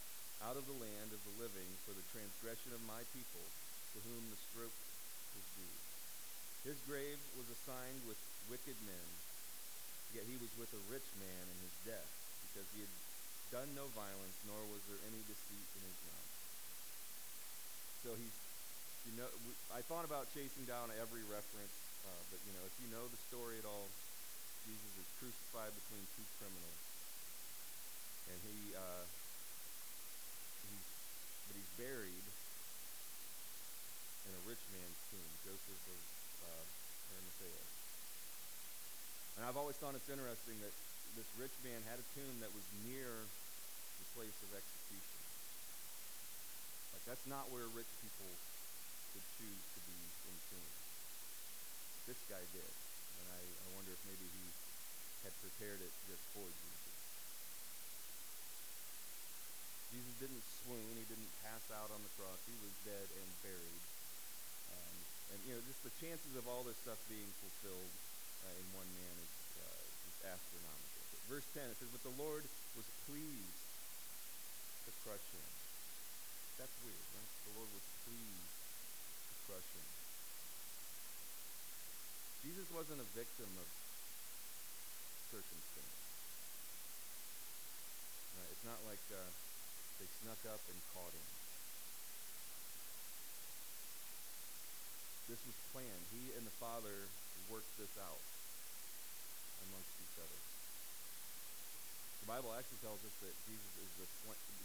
out 0.47 0.55
of 0.55 0.63
the 0.63 0.79
land 0.79 1.11
of 1.11 1.21
the 1.27 1.35
living 1.43 1.67
for 1.83 1.91
the 1.91 2.07
transgression 2.15 2.71
of 2.71 2.83
my 2.87 3.03
people, 3.11 3.43
to 3.95 3.99
whom 4.07 4.23
the 4.31 4.39
stroke 4.51 4.79
was 5.35 5.45
due. 5.59 5.75
His 6.63 6.79
grave 6.87 7.19
was 7.35 7.47
assigned 7.51 8.03
with 8.07 8.19
wicked 8.47 8.79
men 8.87 9.07
Yet 10.13 10.25
he 10.25 10.41
was 10.41 10.49
with 10.57 10.73
a 10.73 10.81
rich 10.89 11.05
man 11.21 11.43
in 11.53 11.57
his 11.61 11.75
death, 11.85 12.09
because 12.49 12.65
he 12.73 12.81
had 12.81 12.93
done 13.53 13.69
no 13.77 13.85
violence, 13.93 14.37
nor 14.49 14.57
was 14.73 14.81
there 14.89 14.97
any 15.05 15.21
deceit 15.29 15.69
in 15.77 15.81
his 15.85 15.99
mouth. 16.09 16.33
So 18.01 18.09
he's, 18.17 18.33
you 19.09 19.17
know, 19.17 19.29
I 19.73 19.81
thought 19.89 20.05
about 20.05 20.29
chasing 20.37 20.69
down 20.69 20.93
every 21.01 21.25
reference, 21.25 21.73
uh, 22.05 22.21
but 22.29 22.37
you 22.45 22.53
know, 22.53 22.61
if 22.61 22.75
you 22.77 22.93
know 22.93 23.01
the 23.09 23.17
story 23.25 23.57
at 23.57 23.65
all, 23.65 23.89
Jesus 24.69 24.93
is 25.01 25.07
crucified 25.17 25.73
between 25.73 26.05
two 26.13 26.27
criminals, 26.37 26.81
and 28.29 28.37
he, 28.45 28.77
uh, 28.77 29.05
he's, 30.69 30.87
but 31.49 31.57
he's 31.57 31.73
buried 31.81 32.25
in 34.29 34.31
a 34.37 34.41
rich 34.45 34.61
man's 34.77 34.99
tomb, 35.09 35.31
Joseph 35.41 35.83
of 35.89 36.01
uh, 36.45 36.63
Arimathea. 37.09 37.63
And 39.41 39.49
I've 39.49 39.57
always 39.57 39.81
thought 39.81 39.97
it's 39.97 40.11
interesting 40.13 40.61
that 40.61 40.75
this 41.17 41.25
rich 41.41 41.55
man 41.65 41.81
had 41.89 41.97
a 41.97 42.05
tomb 42.13 42.45
that 42.45 42.53
was 42.53 42.67
near 42.85 43.09
the 43.09 44.07
place 44.13 44.37
of 44.45 44.53
execution. 44.53 45.21
Like, 46.93 47.01
that's 47.09 47.25
not 47.25 47.49
where 47.49 47.65
rich 47.73 47.89
people 48.05 48.29
would 49.15 49.27
choose 49.37 49.63
to 49.75 49.79
be 49.89 49.99
entombed. 50.29 50.79
This 52.05 52.21
guy 52.29 52.43
did. 52.53 52.73
And 53.19 53.25
I, 53.33 53.41
I 53.41 53.67
wonder 53.75 53.91
if 53.93 54.01
maybe 54.05 54.25
he 54.25 54.45
had 55.25 55.33
prepared 55.43 55.81
it 55.83 55.93
just 56.07 56.23
for 56.31 56.45
Jesus. 56.47 56.97
Jesus 59.89 60.15
didn't 60.21 60.45
swoon. 60.61 60.93
He 60.95 61.05
didn't 61.09 61.33
pass 61.41 61.65
out 61.73 61.89
on 61.89 62.01
the 62.05 62.13
cross. 62.13 62.37
He 62.45 62.55
was 62.61 62.73
dead 62.85 63.07
and 63.09 63.27
buried. 63.41 63.83
Um, 64.69 64.95
and, 65.33 65.39
you 65.49 65.51
know, 65.57 65.61
just 65.65 65.81
the 65.81 65.93
chances 65.97 66.37
of 66.37 66.45
all 66.45 66.61
this 66.61 66.77
stuff 66.85 67.01
being 67.09 67.29
fulfilled 67.41 67.93
uh, 68.45 68.53
in 68.53 68.65
one 68.77 68.89
man 68.93 69.15
is 69.17 69.33
uh, 69.57 69.81
just 70.05 70.19
astronomical. 70.29 71.01
Verse 71.29 71.45
10, 71.53 71.61
it 71.61 71.77
says, 71.77 71.89
But 71.93 72.05
the 72.05 72.17
Lord 72.17 72.41
was 72.73 72.87
pleased 73.05 73.61
to 74.85 74.91
crush 75.05 75.25
him. 75.29 75.49
That's 76.57 76.73
weird, 76.81 77.05
right? 77.13 77.31
The 77.45 77.53
Lord 77.53 77.69
was 77.69 77.85
pleased 78.05 78.48
him. 79.49 79.87
Jesus 82.45 82.69
wasn't 82.69 83.01
a 83.01 83.09
victim 83.17 83.49
of 83.57 83.67
circumstance. 85.33 85.97
Right? 88.37 88.49
It's 88.53 88.65
not 88.65 88.79
like 88.85 89.01
uh, 89.09 89.29
they 89.97 90.07
snuck 90.21 90.41
up 90.45 90.61
and 90.69 90.77
caught 90.93 91.13
him. 91.13 91.27
This 95.29 95.41
was 95.45 95.57
planned. 95.73 96.05
He 96.13 96.33
and 96.37 96.45
the 96.45 96.57
Father 96.57 97.09
worked 97.49 97.69
this 97.77 97.93
out 98.01 98.21
amongst 99.69 99.93
each 100.01 100.17
other. 100.17 100.39
The 102.25 102.29
Bible 102.29 102.53
actually 102.53 102.81
tells 102.81 103.01
us 103.05 103.15
that 103.21 103.33
Jesus 103.45 103.73
is 103.77 103.91
the, 104.01 104.07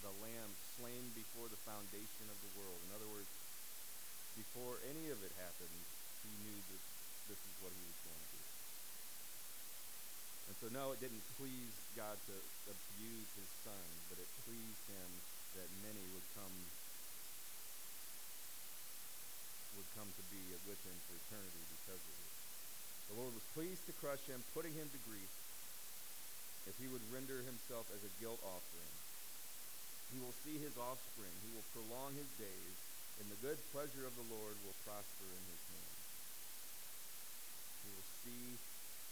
the 0.05 0.15
lamb 0.25 0.53
slain 0.77 1.13
before 1.13 1.49
the 1.49 1.61
foundation 1.69 2.29
of 2.29 2.39
the 2.41 2.53
world. 2.61 2.81
In 2.89 2.97
other 2.97 3.09
words, 3.13 3.29
before 4.35 4.79
any 4.91 5.11
of 5.11 5.19
it 5.23 5.33
happened, 5.39 5.81
he 6.27 6.33
knew 6.43 6.59
that 6.59 6.83
this 7.31 7.41
is 7.41 7.55
what 7.63 7.73
he 7.73 7.83
was 7.87 7.99
going 8.05 8.23
to 8.23 8.31
do. 8.35 8.43
And 10.45 10.55
so, 10.61 10.67
no, 10.71 10.93
it 10.93 11.01
didn't 11.01 11.25
please 11.41 11.73
God 11.95 12.19
to 12.29 12.37
abuse 12.69 13.31
his 13.39 13.51
son, 13.65 13.87
but 14.13 14.19
it 14.19 14.29
pleased 14.45 14.85
him 14.91 15.11
that 15.57 15.69
many 15.87 16.05
would 16.13 16.27
come 16.35 16.55
would 19.75 19.91
come 19.99 20.07
to 20.07 20.25
be 20.31 20.43
with 20.71 20.79
him 20.87 20.95
for 21.11 21.19
eternity 21.19 21.65
because 21.83 21.99
of 21.99 22.15
it. 22.15 22.33
The 23.11 23.17
Lord 23.19 23.35
was 23.35 23.47
pleased 23.59 23.83
to 23.91 23.95
crush 23.99 24.23
him, 24.31 24.39
putting 24.55 24.71
him 24.71 24.87
to 24.87 25.01
grief, 25.03 25.33
if 26.71 26.79
he 26.79 26.87
would 26.87 27.03
render 27.11 27.43
himself 27.43 27.91
as 27.91 28.07
a 28.07 28.15
guilt 28.23 28.39
offering. 28.47 28.95
He 30.15 30.23
will 30.23 30.35
see 30.47 30.63
his 30.63 30.79
offspring. 30.79 31.35
He 31.43 31.51
will 31.59 31.67
prolong 31.75 32.15
his 32.15 32.31
days, 32.39 32.77
and 33.21 33.27
the 33.31 33.39
good 33.39 33.59
pleasure 33.71 34.03
of 34.07 34.15
the 34.19 34.27
Lord 34.27 34.57
will 34.67 34.75
prosper 34.83 35.27
in 35.31 35.45
his 35.47 35.63
hand. 35.71 35.95
He 37.87 37.89
will 37.95 38.09
see 38.27 38.45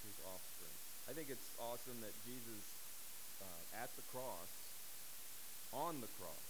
his 0.03 0.17
offspring. 0.27 0.77
I 1.07 1.13
think 1.15 1.31
it's 1.31 1.51
awesome 1.59 1.99
that 2.03 2.15
Jesus, 2.27 2.65
uh, 3.39 3.83
at 3.83 3.91
the 3.95 4.07
cross, 4.11 4.51
on 5.71 6.03
the 6.03 6.11
cross, 6.19 6.47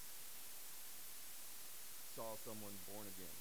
saw 2.17 2.37
someone 2.45 2.77
born 2.89 3.09
again. 3.09 3.39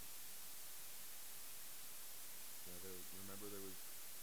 You 2.68 2.72
know, 2.72 2.80
there, 2.88 3.00
remember 3.28 3.52
there 3.52 3.64
was 3.64 3.78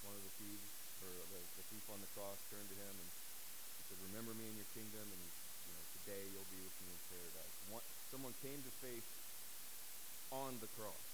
one 0.04 0.16
of 0.16 0.22
the 0.24 0.34
thieves, 0.40 0.68
or 1.04 1.12
the, 1.32 1.40
the 1.60 1.64
thief 1.68 1.84
on 1.92 2.00
the 2.00 2.10
cross 2.16 2.38
turned 2.48 2.68
to 2.72 2.76
him 2.76 2.94
and 2.96 3.08
he 3.08 3.82
said, 3.92 3.98
Remember 4.08 4.32
me 4.36 4.48
in 4.48 4.56
your 4.56 4.70
kingdom, 4.72 5.04
and 5.04 5.22
you 5.68 5.72
know, 5.76 5.84
today 6.00 6.22
you'll 6.32 6.48
be 6.48 6.60
with 6.64 6.76
me 6.80 6.88
in 6.92 7.00
paradise. 7.12 7.54
One, 7.68 7.84
someone 8.08 8.32
came 8.40 8.60
to 8.64 8.72
faith 8.80 9.04
on 10.32 10.60
the 10.60 10.70
cross. 10.76 11.06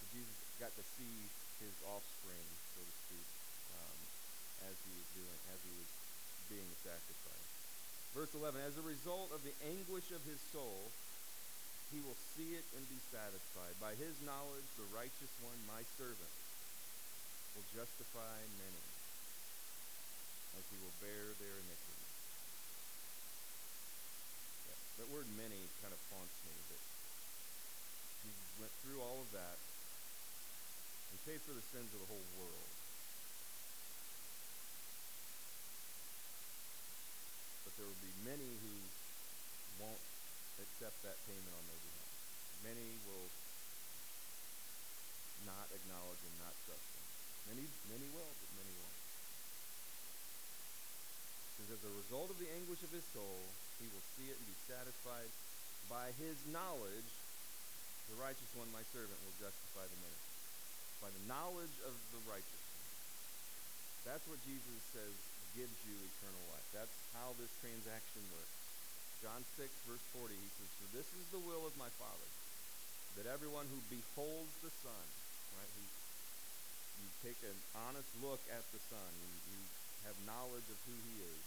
So 0.00 0.02
Jesus 0.12 0.36
got 0.60 0.72
to 0.76 0.84
see 0.96 1.16
his 1.60 1.72
offspring, 1.88 2.46
so 2.76 2.80
to 2.84 2.94
speak, 3.08 3.28
um, 3.76 3.98
as 4.68 4.76
he 4.84 4.92
was 4.96 5.08
doing, 5.16 5.40
as 5.52 5.60
he 5.64 5.72
was 5.76 5.90
being 6.48 6.70
sacrificed. 6.84 7.52
Verse 8.12 8.32
11, 8.34 8.60
as 8.66 8.76
a 8.76 8.84
result 8.84 9.30
of 9.32 9.40
the 9.46 9.54
anguish 9.64 10.10
of 10.12 10.20
his 10.26 10.40
soul, 10.50 10.90
he 11.94 12.02
will 12.02 12.18
see 12.34 12.54
it 12.58 12.66
and 12.76 12.84
be 12.90 13.00
satisfied. 13.10 13.74
By 13.78 13.94
his 13.98 14.14
knowledge, 14.22 14.66
the 14.78 14.88
righteous 14.94 15.32
one, 15.42 15.58
my 15.66 15.82
servant, 15.98 16.34
will 17.54 17.66
justify 17.74 18.38
many, 18.62 18.84
as 20.58 20.64
he 20.70 20.78
will 20.78 20.94
bear 21.02 21.34
their 21.38 21.56
iniquities. 21.66 22.14
That, 24.70 24.78
that 25.02 25.08
word 25.10 25.26
many 25.34 25.66
kind 25.82 25.94
of 25.94 26.00
haunts 26.14 26.36
me. 26.46 26.54
Jesus 26.70 26.99
went 28.60 28.72
through 28.84 29.00
all 29.00 29.24
of 29.24 29.30
that 29.32 29.56
and 31.10 31.16
paid 31.24 31.40
for 31.48 31.56
the 31.56 31.64
sins 31.72 31.88
of 31.96 32.00
the 32.04 32.10
whole 32.12 32.28
world. 32.36 32.70
But 37.64 37.72
there 37.80 37.88
will 37.88 38.04
be 38.04 38.12
many 38.20 38.52
who 38.60 38.76
won't 39.80 40.04
accept 40.60 41.00
that 41.08 41.16
payment 41.24 41.56
on 41.56 41.64
their 41.72 41.80
behalf. 41.80 42.12
Many 42.68 42.88
will 43.08 43.28
not 45.48 45.72
acknowledge 45.72 46.20
and 46.20 46.36
not 46.44 46.52
trust 46.68 46.84
him. 46.84 47.06
Many, 47.56 47.64
many 47.88 48.06
will, 48.12 48.28
but 48.28 48.50
many 48.60 48.72
won't. 48.76 49.00
Because 51.56 51.80
as 51.80 51.82
a 51.88 51.92
result 51.96 52.28
of 52.28 52.36
the 52.36 52.50
anguish 52.60 52.84
of 52.84 52.92
his 52.92 53.04
soul, 53.16 53.40
he 53.80 53.88
will 53.88 54.04
see 54.16 54.28
it 54.28 54.36
and 54.36 54.44
be 54.44 54.58
satisfied. 54.68 55.32
By 55.88 56.12
his 56.20 56.36
knowledge, 56.52 57.08
the 58.10 58.18
righteous 58.18 58.50
one, 58.58 58.66
my 58.74 58.82
servant, 58.90 59.16
will 59.22 59.38
justify 59.38 59.86
the 59.86 59.98
many. 60.02 60.20
By 60.98 61.10
the 61.14 61.24
knowledge 61.30 61.76
of 61.86 61.94
the 62.10 62.20
righteous 62.26 62.62
one. 62.74 62.86
That's 64.02 64.26
what 64.26 64.42
Jesus 64.42 64.82
says 64.90 65.14
gives 65.54 65.78
you 65.86 65.94
eternal 65.94 66.44
life. 66.50 66.66
That's 66.74 66.94
how 67.14 67.34
this 67.38 67.50
transaction 67.62 68.22
works. 68.34 68.56
John 69.22 69.42
6, 69.58 69.68
verse 69.86 70.06
40, 70.16 70.32
he 70.32 70.50
says, 70.58 70.70
For 70.80 70.88
this 70.96 71.08
is 71.14 71.26
the 71.30 71.42
will 71.44 71.68
of 71.68 71.76
my 71.76 71.90
Father, 72.00 72.28
that 73.20 73.28
everyone 73.28 73.68
who 73.68 73.80
beholds 73.92 74.54
the 74.64 74.72
Son, 74.80 75.04
right, 75.58 75.72
who 75.76 75.84
you 77.04 77.08
take 77.20 77.38
an 77.44 77.58
honest 77.86 78.08
look 78.24 78.40
at 78.48 78.64
the 78.72 78.80
Son, 78.88 79.10
you, 79.20 79.32
you 79.54 79.60
have 80.08 80.16
knowledge 80.24 80.66
of 80.72 80.78
who 80.88 80.96
he 81.04 81.16
is, 81.20 81.42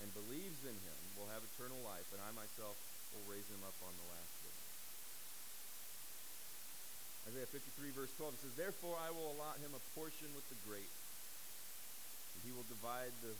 and 0.00 0.08
believes 0.14 0.62
in 0.64 0.74
him 0.74 1.00
will 1.18 1.28
have 1.28 1.44
eternal 1.44 1.78
life, 1.84 2.06
and 2.14 2.22
I 2.22 2.30
myself 2.32 2.78
will 3.12 3.26
raise 3.28 3.46
him 3.50 3.60
up 3.66 3.76
on 3.84 3.92
the 3.92 4.08
last. 4.08 4.37
Isaiah 7.28 7.52
53, 7.52 7.92
verse 7.92 8.08
12, 8.16 8.32
it 8.32 8.40
says, 8.40 8.56
Therefore 8.56 8.96
I 8.96 9.12
will 9.12 9.36
allot 9.36 9.60
him 9.60 9.76
a 9.76 9.82
portion 9.92 10.32
with 10.32 10.48
the 10.48 10.56
great, 10.64 10.88
and 12.32 12.40
he 12.40 12.56
will 12.56 12.64
divide 12.72 13.12
the, 13.20 13.36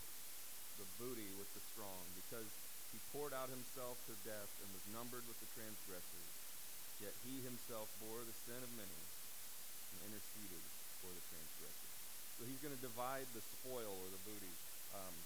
the 0.77 0.85
booty 1.01 1.33
with 1.40 1.48
the 1.57 1.64
strong, 1.72 2.05
because 2.20 2.44
he 2.92 3.01
poured 3.16 3.33
out 3.33 3.48
himself 3.48 3.96
to 4.05 4.12
death 4.29 4.53
and 4.61 4.68
was 4.77 4.85
numbered 4.92 5.24
with 5.24 5.40
the 5.40 5.48
transgressors. 5.57 6.31
Yet 7.01 7.16
he 7.24 7.40
himself 7.40 7.88
bore 8.05 8.20
the 8.29 8.37
sin 8.44 8.61
of 8.61 8.68
many 8.77 9.01
and 9.96 10.12
interceded 10.12 10.64
for 11.01 11.09
the 11.09 11.24
transgressors. 11.33 11.94
So 12.37 12.44
he's 12.44 12.61
going 12.61 12.77
to 12.77 12.85
divide 12.85 13.24
the 13.33 13.40
spoil 13.40 13.88
or 14.05 14.09
the 14.12 14.20
booty. 14.29 14.55
Um, 14.92 15.16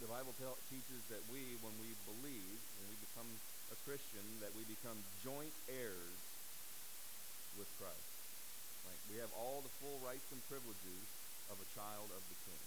the 0.00 0.08
Bible 0.08 0.32
tell, 0.40 0.56
teaches 0.72 1.04
that 1.12 1.20
we, 1.28 1.60
when 1.60 1.76
we 1.84 1.92
believe, 2.08 2.56
when 2.80 2.88
we 2.88 2.96
become 2.96 3.28
a 3.68 3.76
Christian, 3.84 4.24
that 4.40 4.56
we 4.56 4.64
become 4.64 4.96
joint 5.20 5.52
heirs 5.68 6.23
with 7.58 7.70
Christ. 7.78 8.10
Like 8.86 9.00
we 9.10 9.16
have 9.22 9.32
all 9.38 9.62
the 9.62 9.72
full 9.80 9.98
rights 10.02 10.26
and 10.34 10.40
privileges 10.50 11.04
of 11.48 11.56
a 11.60 11.68
child 11.72 12.08
of 12.12 12.22
the 12.26 12.38
King. 12.48 12.64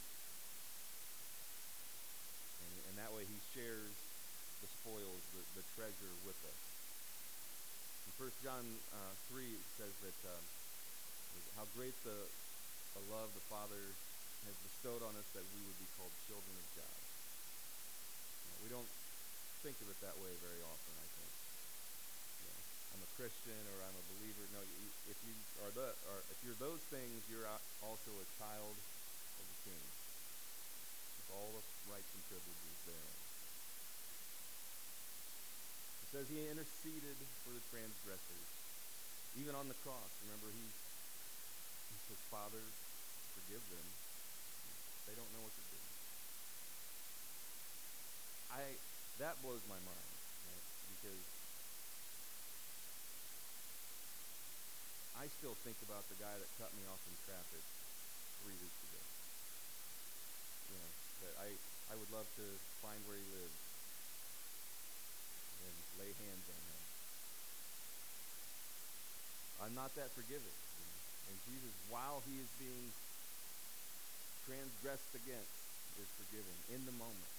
And, 2.66 2.76
and 2.90 2.94
that 3.02 3.12
way 3.14 3.26
he 3.26 3.40
shares 3.54 3.96
the 4.62 4.70
spoils, 4.82 5.22
the, 5.38 5.44
the 5.62 5.66
treasure 5.78 6.14
with 6.26 6.40
us. 6.46 6.62
In 8.08 8.12
1 8.18 8.46
John 8.46 8.66
uh, 8.94 9.14
3 9.30 9.46
it 9.46 9.68
says 9.78 9.94
that 10.02 10.20
uh, 10.26 10.42
how 11.58 11.66
great 11.78 11.94
the, 12.06 12.18
the 12.98 13.04
love 13.14 13.30
the 13.34 13.46
Father 13.50 13.82
has 14.46 14.56
bestowed 14.64 15.04
on 15.04 15.14
us 15.18 15.28
that 15.34 15.46
we 15.54 15.60
would 15.66 15.80
be 15.82 15.90
called 15.98 16.14
children 16.30 16.56
of 16.56 16.68
God. 16.78 16.98
We 18.64 18.70
don't 18.74 18.90
think 19.62 19.78
of 19.82 19.88
it 19.90 20.00
that 20.02 20.18
way 20.22 20.34
very 20.42 20.62
often, 20.66 20.94
I 20.98 21.08
I'm 22.98 23.06
a 23.06 23.14
Christian 23.14 23.54
or 23.54 23.78
I'm 23.86 23.94
a 23.94 24.06
believer. 24.18 24.42
No, 24.58 24.62
you, 24.66 24.90
if 25.06 25.18
you 25.22 25.34
are 25.62 25.70
the, 25.70 25.94
or 26.10 26.18
if 26.34 26.42
you're 26.42 26.58
those 26.58 26.82
things, 26.90 27.14
you're 27.30 27.46
also 27.86 28.10
a 28.10 28.28
child 28.42 28.74
of 28.74 29.46
the 29.46 29.58
King, 29.70 29.86
with 31.14 31.30
all 31.38 31.54
the 31.54 31.62
rights 31.94 32.10
and 32.10 32.26
privileges 32.26 32.78
there. 32.90 33.10
It 36.02 36.10
says 36.10 36.26
he 36.26 36.42
interceded 36.50 37.22
for 37.46 37.54
the 37.54 37.62
transgressors, 37.70 38.50
even 39.38 39.54
on 39.54 39.70
the 39.70 39.78
cross. 39.86 40.10
Remember, 40.26 40.50
he 40.50 40.66
he 40.66 41.98
says, 42.10 42.18
Father, 42.34 42.66
forgive 43.38 43.62
them. 43.62 43.88
They 45.06 45.14
don't 45.14 45.30
know 45.38 45.44
what 45.46 45.54
to 45.54 45.66
do. 45.70 45.80
I 48.58 48.74
that 49.22 49.38
blows 49.46 49.62
my 49.70 49.78
mind, 49.86 50.10
right? 50.50 50.66
Because 50.98 51.37
I 55.18 55.26
still 55.42 55.58
think 55.66 55.82
about 55.82 56.06
the 56.14 56.18
guy 56.22 56.30
that 56.30 56.50
cut 56.62 56.70
me 56.78 56.86
off 56.86 57.02
in 57.10 57.16
traffic 57.26 57.64
three 58.46 58.54
weeks 58.54 58.80
ago. 58.86 59.02
You 60.70 60.78
know, 60.78 60.90
that 61.26 61.34
I, 61.42 61.50
I 61.90 61.94
would 61.98 62.12
love 62.14 62.30
to 62.38 62.46
find 62.86 63.02
where 63.10 63.18
he 63.18 63.26
lives 63.34 63.60
and 65.66 65.76
lay 65.98 66.14
hands 66.22 66.46
on 66.46 66.62
him. 66.62 66.82
I'm 69.66 69.74
not 69.74 69.90
that 69.98 70.14
forgiving. 70.14 70.54
You 70.54 70.86
know? 70.86 71.02
And 71.34 71.36
Jesus, 71.50 71.74
while 71.90 72.22
he 72.30 72.38
is 72.38 72.52
being 72.62 72.94
transgressed 74.46 75.14
against, 75.18 75.58
is 75.98 76.10
forgiving 76.22 76.78
in 76.78 76.86
the 76.86 76.94
moment. 76.94 77.37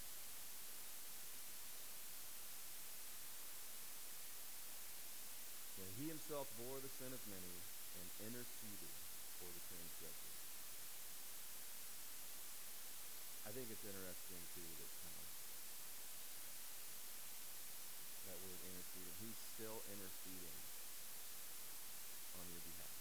He 5.98 6.06
himself 6.06 6.46
bore 6.54 6.78
the 6.78 6.92
sin 7.02 7.10
of 7.10 7.18
many 7.26 7.58
and 7.98 8.06
interceded 8.30 8.94
for 9.42 9.50
the 9.50 9.62
transgressors. 9.66 10.38
I 13.42 13.50
think 13.50 13.66
it's 13.66 13.82
interesting 13.82 14.42
too 14.54 14.70
that 14.78 14.92
uh, 15.10 15.26
that 18.30 18.38
word 18.46 18.60
interceding. 18.62 19.14
He's 19.26 19.40
still 19.58 19.78
interceding 19.90 20.58
on 22.38 22.46
your 22.46 22.62
behalf. 22.62 22.94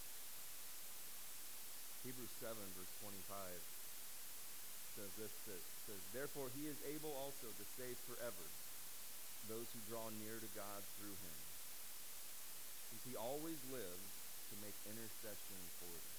Hebrews 2.01 2.33
7, 2.41 2.57
verse 2.57 2.93
25 3.05 3.61
says 4.97 5.11
this 5.21 5.33
that 5.45 5.61
says, 5.85 6.01
Therefore 6.17 6.49
he 6.57 6.65
is 6.65 6.81
able 6.89 7.13
also 7.13 7.45
to 7.45 7.65
save 7.77 7.93
forever 8.09 8.45
those 9.45 9.69
who 9.69 9.85
draw 9.85 10.09
near 10.17 10.41
to 10.41 10.49
God 10.57 10.81
through 10.97 11.13
him 11.13 11.46
he 13.05 13.13
always 13.19 13.59
lives 13.69 14.09
to 14.49 14.55
make 14.63 14.73
intercession 14.87 15.61
for 15.77 15.91
them. 15.91 16.17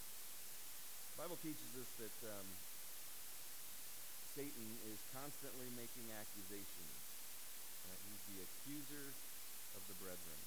The 1.17 1.17
Bible 1.27 1.39
teaches 1.43 1.71
us 1.81 1.91
that 1.99 2.17
um, 2.31 2.47
Satan 4.39 4.69
is 4.87 4.99
constantly 5.11 5.67
making 5.75 6.07
accusations. 6.15 6.95
Right? 7.89 8.03
He's 8.07 8.25
the 8.31 8.39
accuser 8.47 9.07
of 9.75 9.83
the 9.91 9.99
brethren. 9.99 10.41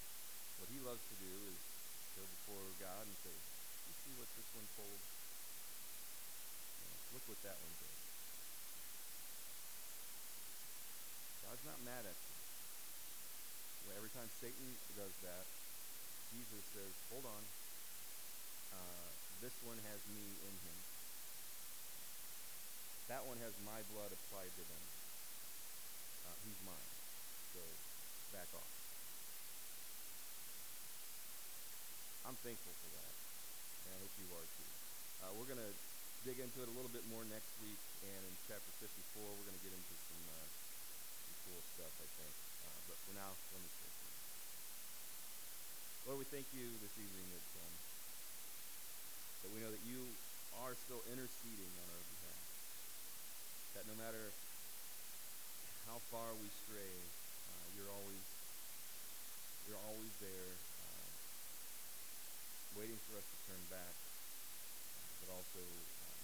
What 0.64 0.70
he 0.72 0.80
loves 0.80 1.04
to 1.12 1.18
do 1.20 1.34
is 1.52 1.60
go 2.16 2.24
before 2.24 2.64
God 2.80 3.04
and 3.04 3.18
say, 3.26 3.36
You 3.36 3.94
see 4.06 4.14
what 4.16 4.30
this 4.38 4.48
one 4.56 4.70
told? 4.80 5.00
Know, 6.88 7.20
look 7.20 7.26
what 7.28 7.42
that 7.44 7.58
one 7.60 7.76
did. 7.82 7.96
God's 11.44 11.66
not 11.68 11.80
mad 11.84 12.04
at 12.08 12.16
you. 12.16 12.36
Well, 13.84 14.00
every 14.00 14.14
time 14.16 14.30
Satan 14.40 14.72
does 14.96 15.12
that, 15.26 15.44
Jesus 16.32 16.64
says, 16.72 16.94
hold 17.12 17.28
on. 17.28 17.44
Uh, 18.72 19.10
this 19.44 19.52
one 19.68 19.76
has 19.92 20.00
me 20.16 20.24
in 20.48 20.56
him. 20.64 20.78
That 23.12 23.28
one 23.28 23.36
has 23.44 23.52
my 23.68 23.84
blood 23.92 24.08
applied 24.16 24.54
to 24.56 24.64
them. 24.64 24.84
Uh, 26.24 26.38
he's 26.48 26.60
mine. 26.64 26.92
So 27.52 27.60
back 28.32 28.48
off. 28.56 28.72
I'm 32.24 32.38
thankful 32.48 32.72
for 32.80 32.90
that, 32.96 33.14
and 33.84 33.90
I 33.92 33.98
hope 34.00 34.14
you 34.16 34.30
are 34.32 34.48
too. 34.56 34.72
Uh, 35.20 35.32
we're 35.36 35.50
going 35.52 35.60
to 35.60 35.74
dig 36.24 36.40
into 36.40 36.64
it 36.64 36.70
a 36.70 36.76
little 36.78 36.94
bit 36.94 37.04
more 37.12 37.28
next 37.28 37.52
week, 37.60 37.82
and 38.08 38.22
in 38.24 38.34
chapter 38.48 38.72
54, 38.80 39.20
we're 39.20 39.48
going 39.52 39.58
to 39.58 39.66
get 39.66 39.74
into 39.76 39.96
some, 40.08 40.24
uh, 40.32 40.48
some 40.48 41.36
cool 41.44 41.62
stuff, 41.76 41.94
I 42.00 42.08
think. 42.16 42.34
Uh, 42.64 42.80
but 42.88 42.98
for 43.04 43.14
now, 43.20 43.36
let 43.52 43.60
me 43.60 43.70
pray. 43.84 44.01
Lord, 46.10 46.18
we 46.18 46.26
thank 46.34 46.50
you 46.58 46.66
this 46.82 46.98
evening 46.98 47.28
that 47.30 47.46
um, 47.62 47.74
that 49.46 49.52
we 49.54 49.62
know 49.62 49.70
that 49.70 49.86
you 49.86 50.02
are 50.66 50.74
still 50.74 50.98
interceding 51.14 51.74
on 51.78 51.88
our 51.94 52.04
behalf. 52.18 52.42
That 53.78 53.86
no 53.86 53.94
matter 54.02 54.34
how 55.86 56.02
far 56.10 56.34
we 56.42 56.50
stray, 56.66 56.98
uh, 57.54 57.66
you're 57.78 57.92
always 57.94 58.26
you're 59.70 59.78
always 59.78 60.14
there, 60.18 60.52
uh, 60.58 61.06
waiting 62.82 62.98
for 63.06 63.22
us 63.22 63.28
to 63.30 63.38
turn 63.46 63.62
back, 63.70 63.94
uh, 63.94 65.06
but 65.22 65.30
also 65.38 65.62
uh, 65.62 66.18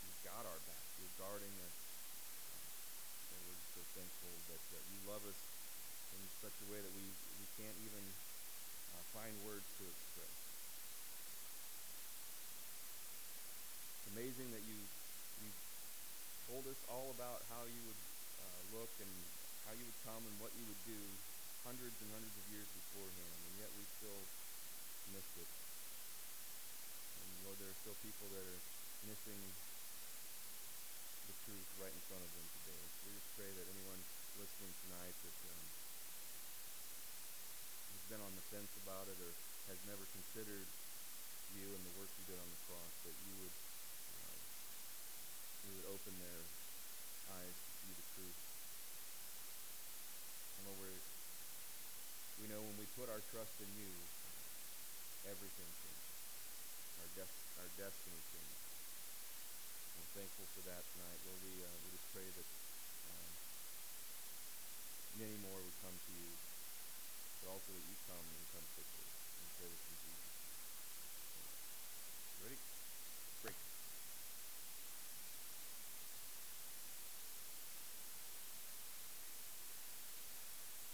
you've 0.00 0.22
got 0.24 0.48
our 0.48 0.60
back. 0.64 0.84
You're 0.96 1.16
guarding 1.20 1.54
us. 1.60 1.76
Uh, 1.76 3.36
and 3.36 3.40
we're 3.52 3.64
so 3.76 3.84
thankful 3.92 4.32
that 4.48 4.64
uh, 4.72 4.80
you 4.88 4.98
love 5.12 5.22
us 5.28 5.40
in 6.16 6.24
such 6.40 6.56
a 6.64 6.66
way 6.72 6.80
that 6.80 6.94
we, 6.96 7.04
we 7.44 7.60
can't 7.60 7.76
even 7.84 8.04
uh, 8.96 9.04
find 9.12 9.36
words 9.44 9.68
to 9.76 9.84
express. 9.84 10.32
It's 14.00 14.08
amazing 14.16 14.48
that 14.56 14.64
you 14.64 14.80
you 15.44 15.52
told 16.48 16.64
us 16.72 16.80
all 16.88 17.12
about 17.12 17.44
how 17.52 17.68
you 17.68 17.84
would 17.84 18.00
uh, 18.40 18.60
look 18.80 18.88
and 18.96 19.12
how 19.68 19.76
you 19.76 19.84
would 19.84 20.00
come 20.08 20.24
and 20.24 20.34
what 20.40 20.56
you 20.56 20.64
would 20.64 20.82
do 20.88 20.96
hundreds 21.68 21.92
and 22.00 22.08
hundreds 22.16 22.32
of 22.32 22.44
years 22.48 22.64
beforehand, 22.64 23.36
and 23.44 23.54
yet 23.60 23.68
we 23.76 23.84
still 24.00 24.24
missed 25.12 25.36
it. 25.36 25.50
And 27.20 27.28
Lord, 27.44 27.60
there 27.60 27.68
are 27.68 27.80
still 27.84 27.98
people 28.00 28.24
that 28.32 28.40
are 28.40 28.62
missing 29.04 29.40
the 31.28 31.36
truth 31.44 31.68
right 31.76 31.92
in 31.92 32.02
front 32.08 32.24
of 32.24 32.30
them 32.40 32.48
today. 32.64 32.82
We 33.04 33.20
just 33.20 33.28
pray 33.36 33.52
that 33.52 33.68
anyone 33.68 34.00
listening 34.40 34.72
tonight 34.88 35.12
that 35.12 35.36
um, 35.44 35.83
been 38.10 38.20
on 38.20 38.32
the 38.36 38.46
fence 38.52 38.72
about 38.84 39.08
it 39.08 39.16
or 39.16 39.32
has 39.70 39.80
never 39.88 40.04
considered 40.12 40.68
you 41.56 41.66
and 41.72 41.82
the 41.86 41.94
work 41.96 42.10
you 42.20 42.24
did 42.28 42.36
on 42.36 42.48
the 42.50 42.60
cross, 42.68 42.92
that 43.06 43.16
you 43.24 43.34
would 43.40 43.54
uh, 43.54 44.38
you 45.64 45.70
would 45.78 45.88
open 45.88 46.12
their 46.20 46.42
eyes 47.32 47.56
to 47.56 47.70
see 47.80 47.92
the 47.96 48.06
truth. 48.12 48.40
And 50.60 50.62
Lord, 50.68 50.78
we're, 50.84 51.00
we 52.42 52.46
know 52.52 52.60
when 52.60 52.76
we 52.76 52.86
put 52.98 53.08
our 53.08 53.22
trust 53.32 53.56
in 53.62 53.70
you, 53.78 53.88
uh, 53.88 55.32
everything 55.32 55.70
changes. 55.80 56.18
Our, 57.00 57.08
des- 57.16 57.40
our 57.60 57.70
destiny 57.80 58.20
changes. 58.28 58.64
I'm 59.96 60.08
thankful 60.12 60.46
for 60.52 60.62
that 60.68 60.82
tonight. 60.92 61.18
Lord, 61.24 61.40
we, 61.40 61.54
uh, 61.64 61.76
we 61.84 61.88
just 61.96 62.08
pray 62.12 62.28
that 62.28 62.48
um, 63.08 63.30
many 65.16 65.36
more 65.40 65.58
would 65.64 65.78
come 65.80 65.96
to 65.96 66.12
you, 66.12 66.28
but 67.44 67.52
also 67.52 67.76
that 67.76 67.84
you 67.84 67.96
come 68.08 68.24
and 68.24 68.44
come 68.56 68.64
quickly. 68.72 69.04
And 69.04 69.48
pray 69.60 69.68
this 69.68 69.84
in 69.84 69.96
Jesus. 70.00 70.32
Ready? 72.40 72.73